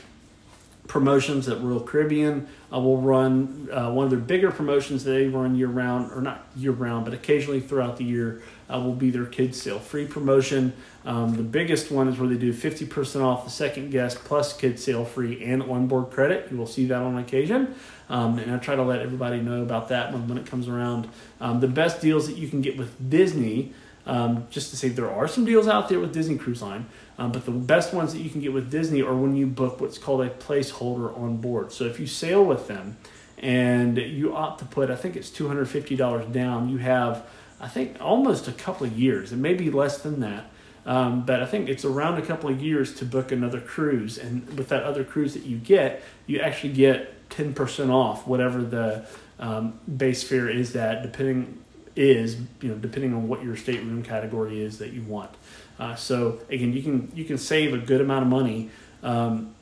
promotions 0.89 1.47
that 1.47 1.57
Royal 1.59 1.81
Caribbean 1.81 2.49
uh, 2.73 2.79
will 2.81 3.01
run. 3.01 3.69
Uh, 3.73 3.91
one 3.91 4.05
of 4.05 4.11
their 4.11 4.19
bigger 4.19 4.51
promotions 4.51 5.05
they 5.05 5.29
run 5.29 5.55
year 5.55 5.69
round, 5.69 6.13
or 6.13 6.21
not 6.21 6.47
year 6.57 6.73
round, 6.73 7.05
but 7.05 7.15
occasionally 7.15 7.61
throughout 7.61 7.97
the 7.97 8.05
year, 8.05 8.43
uh, 8.69 8.79
will 8.81 8.95
be 8.95 9.11
their 9.11 9.27
kids 9.27 9.61
sail 9.61 9.79
free 9.79 10.07
promotion. 10.07 10.73
Um, 11.05 11.37
the 11.37 11.43
biggest 11.43 11.91
one 11.91 12.09
is 12.09 12.19
where 12.19 12.29
they 12.29 12.37
do 12.37 12.53
50% 12.53 13.23
off 13.23 13.45
the 13.45 13.51
second 13.51 13.91
guest 13.91 14.19
plus 14.25 14.57
kids 14.57 14.85
sail 14.85 15.05
free 15.05 15.43
and 15.45 15.63
onboard 15.63 16.11
credit. 16.11 16.51
You 16.51 16.57
will 16.57 16.67
see 16.67 16.87
that 16.87 17.03
on 17.03 17.19
occasion. 17.19 17.75
Um, 18.09 18.39
and 18.39 18.53
I 18.53 18.59
try 18.59 18.77
to 18.77 18.83
let 18.83 19.01
everybody 19.01 19.41
know 19.41 19.63
about 19.63 19.89
that 19.89 20.13
when, 20.13 20.29
when 20.29 20.39
it 20.39 20.47
comes 20.47 20.69
around. 20.69 21.09
Um, 21.41 21.61
the 21.61 21.69
best 21.69 22.01
deals 22.01 22.27
that 22.27 22.37
you 22.37 22.49
can 22.49 22.61
get 22.61 22.77
with 22.77 23.11
Disney, 23.11 23.73
um, 24.07 24.47
just 24.51 24.71
to 24.71 24.77
say 24.77 24.89
there 24.89 25.11
are 25.11 25.29
some 25.29 25.45
deals 25.45 25.69
out 25.69 25.89
there 25.89 26.01
with 26.01 26.13
Disney 26.13 26.37
Cruise 26.37 26.61
Line. 26.61 26.87
Um, 27.19 27.33
but 27.33 27.45
the 27.45 27.51
best 27.51 27.93
ones 27.93 28.13
that 28.15 28.21
you 28.21 28.31
can 28.31 28.41
get 28.41 28.53
with 28.53 28.71
Disney 28.71 29.03
are 29.03 29.15
when 29.15 29.37
you 29.37 29.47
book 29.47 29.81
what's 29.81 29.99
called 29.99 30.23
a 30.23 30.31
placeholder 30.31 31.17
on 31.17 31.37
board. 31.37 31.73
So 31.73 31.85
if 31.85 32.01
you 32.01 32.07
sail 32.07 32.45
with 32.45 32.69
them 32.69 32.97
and 33.39 33.99
you 33.99 34.35
opt 34.35 34.61
to 34.61 34.65
put, 34.65 34.91
I 34.91 34.97
think 34.97 35.17
it's 35.17 35.31
$250 35.31 36.33
down, 36.33 36.69
you 36.69 36.79
have, 36.79 37.25
I 37.61 37.69
think, 37.69 37.99
almost 38.01 38.49
a 38.49 38.53
couple 38.53 38.87
of 38.87 38.99
years. 38.99 39.33
It 39.33 39.37
may 39.37 39.55
be 39.55 39.71
less 39.71 39.99
than 39.99 40.21
that. 40.21 40.47
Um, 40.85 41.25
but 41.25 41.41
I 41.41 41.47
think 41.47 41.69
it's 41.69 41.85
around 41.85 42.19
a 42.19 42.23
couple 42.23 42.51
of 42.51 42.61
years 42.61 42.95
to 42.97 43.05
book 43.05 43.31
another 43.31 43.61
cruise. 43.61 44.19
And 44.19 44.59
with 44.59 44.69
that 44.69 44.83
other 44.83 45.05
cruise 45.05 45.35
that 45.35 45.45
you 45.45 45.59
get, 45.59 46.03
you 46.27 46.41
actually 46.41 46.73
get 46.73 47.29
10% 47.29 47.91
off 47.91 48.27
whatever 48.27 48.63
the 48.63 49.07
um, 49.39 49.79
base 49.97 50.23
fare 50.23 50.49
is 50.49 50.73
that 50.73 51.03
depending 51.03 51.59
is 51.95 52.37
you 52.63 52.71
know 52.71 52.75
depending 52.77 53.13
on 53.13 53.29
what 53.29 53.43
your 53.43 53.55
stateroom 53.55 54.03
category 54.03 54.63
is 54.63 54.79
that 54.79 54.93
you 54.93 55.03
want 55.03 55.31
uh, 55.83 55.97
so 55.97 56.39
again, 56.49 56.73
you 56.73 56.81
can 56.81 57.11
you 57.13 57.25
can 57.25 57.37
save 57.37 57.75
a 57.75 57.79
good 57.79 58.01
amount 58.01 58.23
of 58.23 58.29
money 58.29 58.71
um, 59.03 59.53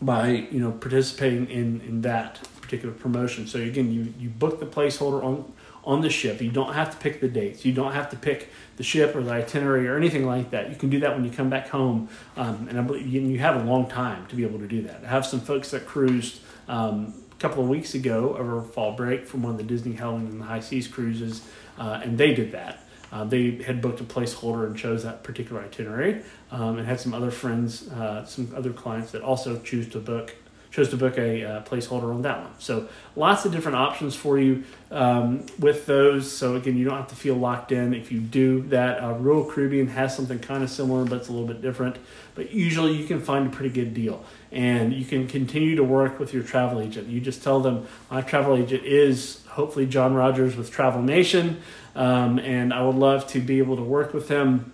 by 0.00 0.28
you 0.28 0.60
know 0.60 0.70
participating 0.70 1.50
in 1.50 1.80
in 1.80 2.02
that 2.02 2.40
particular 2.60 2.94
promotion. 2.94 3.48
So 3.48 3.58
again, 3.58 3.92
you 3.92 4.14
you 4.16 4.28
book 4.28 4.60
the 4.60 4.66
placeholder 4.66 5.24
on 5.24 5.52
on 5.82 6.02
the 6.02 6.10
ship. 6.10 6.40
You 6.40 6.52
don't 6.52 6.74
have 6.74 6.92
to 6.92 6.96
pick 6.98 7.20
the 7.20 7.26
dates. 7.26 7.64
You 7.64 7.72
don't 7.72 7.92
have 7.92 8.10
to 8.10 8.16
pick 8.16 8.50
the 8.76 8.84
ship 8.84 9.16
or 9.16 9.24
the 9.24 9.32
itinerary 9.32 9.88
or 9.88 9.96
anything 9.96 10.24
like 10.24 10.50
that. 10.50 10.70
You 10.70 10.76
can 10.76 10.88
do 10.88 11.00
that 11.00 11.16
when 11.16 11.24
you 11.24 11.32
come 11.32 11.50
back 11.50 11.68
home, 11.68 12.08
um, 12.36 12.68
and 12.68 12.78
I 12.78 12.82
believe 12.82 13.08
you, 13.08 13.38
have 13.40 13.56
a 13.56 13.64
long 13.64 13.88
time 13.88 14.28
to 14.28 14.36
be 14.36 14.44
able 14.44 14.60
to 14.60 14.68
do 14.68 14.82
that. 14.82 15.02
I 15.04 15.08
have 15.08 15.26
some 15.26 15.40
folks 15.40 15.72
that 15.72 15.84
cruised. 15.86 16.40
Um, 16.68 17.14
a 17.32 17.40
couple 17.40 17.62
of 17.62 17.70
weeks 17.70 17.94
ago 17.94 18.36
over 18.38 18.60
fall 18.60 18.92
break 18.92 19.26
from 19.26 19.42
one 19.42 19.52
of 19.52 19.56
the 19.56 19.64
Disney 19.64 19.94
Halloween 19.94 20.26
on 20.26 20.38
the 20.40 20.44
High 20.44 20.60
Seas 20.60 20.86
cruises, 20.86 21.40
uh, 21.78 22.02
and 22.04 22.18
they 22.18 22.34
did 22.34 22.52
that. 22.52 22.84
Uh, 23.12 23.24
they 23.24 23.62
had 23.62 23.80
booked 23.80 24.00
a 24.00 24.04
placeholder 24.04 24.66
and 24.66 24.76
chose 24.76 25.02
that 25.02 25.22
particular 25.22 25.62
itinerary, 25.62 26.22
um, 26.50 26.78
and 26.78 26.86
had 26.86 27.00
some 27.00 27.12
other 27.12 27.30
friends, 27.30 27.88
uh, 27.88 28.24
some 28.24 28.52
other 28.54 28.72
clients 28.72 29.10
that 29.12 29.22
also 29.22 29.58
choose 29.60 29.88
to 29.88 29.98
book 29.98 30.34
chose 30.70 30.88
to 30.90 30.96
book 30.96 31.18
a 31.18 31.44
uh, 31.44 31.62
placeholder 31.64 32.14
on 32.14 32.22
that 32.22 32.40
one. 32.40 32.52
So 32.58 32.88
lots 33.16 33.44
of 33.44 33.52
different 33.52 33.76
options 33.76 34.14
for 34.14 34.38
you 34.38 34.64
um, 34.90 35.44
with 35.58 35.86
those. 35.86 36.30
So 36.30 36.54
again, 36.54 36.76
you 36.76 36.84
don't 36.84 36.96
have 36.96 37.08
to 37.08 37.16
feel 37.16 37.34
locked 37.34 37.72
in. 37.72 37.92
If 37.92 38.12
you 38.12 38.20
do 38.20 38.62
that, 38.68 39.02
uh, 39.02 39.14
Royal 39.14 39.44
Caribbean 39.44 39.88
has 39.88 40.14
something 40.14 40.38
kind 40.38 40.62
of 40.62 40.70
similar, 40.70 41.04
but 41.04 41.16
it's 41.16 41.28
a 41.28 41.32
little 41.32 41.46
bit 41.46 41.60
different. 41.60 41.96
But 42.34 42.52
usually, 42.52 42.92
you 42.96 43.06
can 43.06 43.20
find 43.20 43.46
a 43.46 43.50
pretty 43.50 43.74
good 43.74 43.94
deal, 43.94 44.24
and 44.52 44.92
you 44.92 45.04
can 45.04 45.26
continue 45.26 45.74
to 45.76 45.84
work 45.84 46.20
with 46.20 46.32
your 46.32 46.44
travel 46.44 46.80
agent. 46.80 47.08
You 47.08 47.20
just 47.20 47.42
tell 47.42 47.60
them 47.60 47.86
my 48.10 48.22
travel 48.22 48.56
agent 48.56 48.84
is 48.84 49.44
hopefully 49.48 49.86
John 49.86 50.14
Rogers 50.14 50.56
with 50.56 50.70
Travel 50.70 51.02
Nation. 51.02 51.60
Um, 51.94 52.38
and 52.38 52.72
I 52.72 52.82
would 52.82 52.96
love 52.96 53.26
to 53.28 53.40
be 53.40 53.58
able 53.58 53.76
to 53.76 53.82
work 53.82 54.14
with 54.14 54.28
him. 54.28 54.72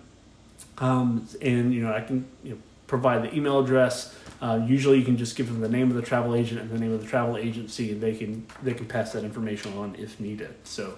Um, 0.77 1.27
and 1.41 1.73
you 1.73 1.81
know, 1.81 1.93
I 1.93 2.01
can 2.01 2.25
you 2.43 2.51
know, 2.51 2.57
provide 2.85 3.23
the 3.23 3.35
email 3.35 3.59
address. 3.59 4.15
Uh, 4.41 4.61
usually, 4.67 4.99
you 4.99 5.05
can 5.05 5.17
just 5.17 5.35
give 5.35 5.47
them 5.47 5.61
the 5.61 5.69
name 5.69 5.89
of 5.89 5.95
the 5.95 6.01
travel 6.01 6.35
agent 6.35 6.61
and 6.61 6.69
the 6.69 6.77
name 6.77 6.93
of 6.93 7.01
the 7.01 7.07
travel 7.07 7.37
agency, 7.37 7.91
and 7.91 8.01
they 8.01 8.13
can 8.13 8.45
they 8.61 8.73
can 8.73 8.85
pass 8.85 9.13
that 9.13 9.23
information 9.23 9.75
on 9.77 9.95
if 9.97 10.19
needed. 10.19 10.53
So, 10.63 10.95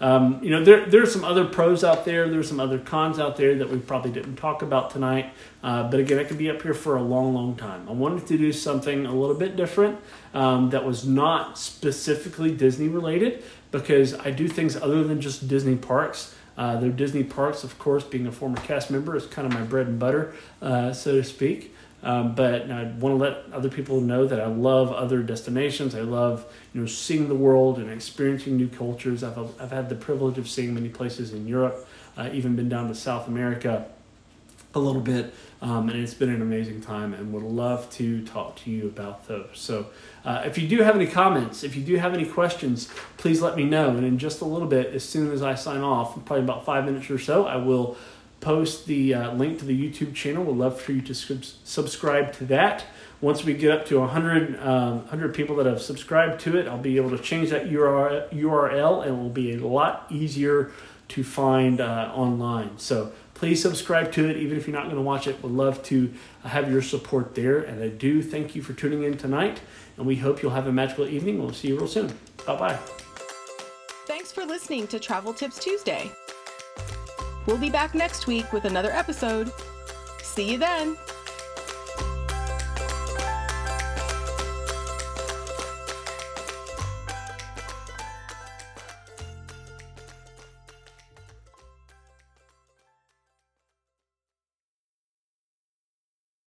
um, 0.00 0.40
you 0.42 0.50
know, 0.50 0.62
there 0.62 0.84
there's 0.86 1.12
some 1.12 1.24
other 1.24 1.44
pros 1.44 1.82
out 1.82 2.04
there. 2.04 2.28
There's 2.28 2.48
some 2.48 2.60
other 2.60 2.78
cons 2.78 3.18
out 3.18 3.36
there 3.36 3.54
that 3.56 3.70
we 3.70 3.78
probably 3.78 4.10
didn't 4.10 4.36
talk 4.36 4.62
about 4.62 4.90
tonight. 4.90 5.32
Uh, 5.62 5.90
but 5.90 6.00
again, 6.00 6.18
I 6.18 6.24
could 6.24 6.38
be 6.38 6.50
up 6.50 6.62
here 6.62 6.74
for 6.74 6.96
a 6.96 7.02
long, 7.02 7.34
long 7.34 7.56
time. 7.56 7.88
I 7.88 7.92
wanted 7.92 8.26
to 8.26 8.38
do 8.38 8.52
something 8.52 9.06
a 9.06 9.14
little 9.14 9.34
bit 9.36 9.56
different 9.56 9.98
um, 10.34 10.70
that 10.70 10.84
was 10.84 11.06
not 11.06 11.58
specifically 11.58 12.52
Disney 12.54 12.88
related, 12.88 13.42
because 13.70 14.14
I 14.14 14.30
do 14.30 14.48
things 14.48 14.76
other 14.76 15.02
than 15.02 15.20
just 15.20 15.48
Disney 15.48 15.76
parks. 15.76 16.34
Uh, 16.58 16.76
Disney 16.76 17.22
parks, 17.22 17.64
of 17.64 17.78
course, 17.78 18.02
being 18.04 18.26
a 18.26 18.32
former 18.32 18.56
cast 18.58 18.90
member, 18.90 19.14
is 19.16 19.26
kind 19.26 19.46
of 19.46 19.52
my 19.52 19.62
bread 19.62 19.86
and 19.86 19.98
butter, 19.98 20.34
uh, 20.62 20.92
so 20.92 21.12
to 21.12 21.24
speak. 21.24 21.74
Um, 22.06 22.36
but 22.36 22.70
I 22.70 22.84
want 22.84 23.14
to 23.14 23.16
let 23.16 23.52
other 23.52 23.68
people 23.68 24.00
know 24.00 24.28
that 24.28 24.40
I 24.40 24.46
love 24.46 24.92
other 24.92 25.24
destinations. 25.24 25.92
I 25.92 26.02
love 26.02 26.46
you 26.72 26.80
know 26.80 26.86
seeing 26.86 27.26
the 27.26 27.34
world 27.34 27.78
and 27.78 27.90
experiencing 27.90 28.56
new 28.56 28.68
cultures. 28.68 29.24
I've 29.24 29.36
I've 29.60 29.72
had 29.72 29.88
the 29.88 29.96
privilege 29.96 30.38
of 30.38 30.48
seeing 30.48 30.72
many 30.72 30.88
places 30.88 31.32
in 31.32 31.48
Europe. 31.48 31.84
Uh, 32.16 32.30
even 32.32 32.54
been 32.54 32.68
down 32.68 32.86
to 32.86 32.94
South 32.94 33.26
America 33.26 33.86
a 34.72 34.78
little 34.78 35.02
bit, 35.02 35.34
um, 35.60 35.88
and 35.88 35.98
it's 35.98 36.14
been 36.14 36.28
an 36.28 36.42
amazing 36.42 36.80
time. 36.80 37.12
And 37.12 37.32
would 37.32 37.42
love 37.42 37.90
to 37.94 38.24
talk 38.24 38.54
to 38.58 38.70
you 38.70 38.86
about 38.86 39.26
those. 39.26 39.48
So 39.54 39.86
uh, 40.24 40.44
if 40.46 40.58
you 40.58 40.68
do 40.68 40.84
have 40.84 40.94
any 40.94 41.08
comments, 41.08 41.64
if 41.64 41.74
you 41.74 41.82
do 41.82 41.96
have 41.96 42.14
any 42.14 42.24
questions, 42.24 42.88
please 43.16 43.42
let 43.42 43.56
me 43.56 43.64
know. 43.64 43.88
And 43.88 44.06
in 44.06 44.16
just 44.16 44.42
a 44.42 44.44
little 44.44 44.68
bit, 44.68 44.94
as 44.94 45.02
soon 45.02 45.32
as 45.32 45.42
I 45.42 45.56
sign 45.56 45.80
off, 45.80 46.14
probably 46.24 46.44
about 46.44 46.64
five 46.64 46.84
minutes 46.84 47.10
or 47.10 47.18
so, 47.18 47.46
I 47.46 47.56
will 47.56 47.96
post 48.46 48.86
the 48.86 49.12
uh, 49.12 49.32
link 49.32 49.58
to 49.58 49.64
the 49.64 49.76
YouTube 49.76 50.14
channel. 50.14 50.44
We'd 50.44 50.56
love 50.56 50.80
for 50.80 50.92
you 50.92 51.00
to 51.00 51.14
subscribe 51.16 52.32
to 52.34 52.44
that. 52.44 52.84
Once 53.20 53.42
we 53.42 53.54
get 53.54 53.72
up 53.72 53.84
to 53.86 53.98
100, 53.98 54.60
um, 54.60 54.98
100 54.98 55.34
people 55.34 55.56
that 55.56 55.66
have 55.66 55.82
subscribed 55.82 56.40
to 56.42 56.56
it, 56.56 56.68
I'll 56.68 56.78
be 56.78 56.96
able 56.96 57.10
to 57.10 57.18
change 57.18 57.50
that 57.50 57.68
URL 57.68 59.02
and 59.02 59.10
it 59.10 59.20
will 59.20 59.30
be 59.30 59.54
a 59.54 59.66
lot 59.66 60.06
easier 60.10 60.70
to 61.08 61.24
find 61.24 61.80
uh, 61.80 62.12
online. 62.14 62.78
So 62.78 63.10
please 63.34 63.60
subscribe 63.60 64.12
to 64.12 64.30
it, 64.30 64.36
even 64.36 64.56
if 64.56 64.68
you're 64.68 64.76
not 64.76 64.84
going 64.84 64.94
to 64.94 65.02
watch 65.02 65.26
it. 65.26 65.42
Would 65.42 65.50
love 65.50 65.82
to 65.84 66.14
have 66.44 66.70
your 66.70 66.82
support 66.82 67.34
there. 67.34 67.58
And 67.58 67.82
I 67.82 67.88
do 67.88 68.22
thank 68.22 68.54
you 68.54 68.62
for 68.62 68.74
tuning 68.74 69.02
in 69.02 69.16
tonight 69.16 69.60
and 69.96 70.06
we 70.06 70.14
hope 70.14 70.40
you'll 70.40 70.52
have 70.52 70.68
a 70.68 70.72
magical 70.72 71.08
evening. 71.08 71.40
We'll 71.40 71.52
see 71.52 71.66
you 71.66 71.78
real 71.78 71.88
soon. 71.88 72.16
Bye 72.46 72.56
bye. 72.56 72.78
Thanks 74.06 74.30
for 74.30 74.44
listening 74.44 74.86
to 74.86 75.00
Travel 75.00 75.34
Tips 75.34 75.58
Tuesday. 75.58 76.12
We'll 77.46 77.58
be 77.58 77.70
back 77.70 77.94
next 77.94 78.26
week 78.26 78.52
with 78.52 78.64
another 78.64 78.90
episode. 78.90 79.52
See 80.22 80.50
you 80.50 80.58
then. 80.58 80.96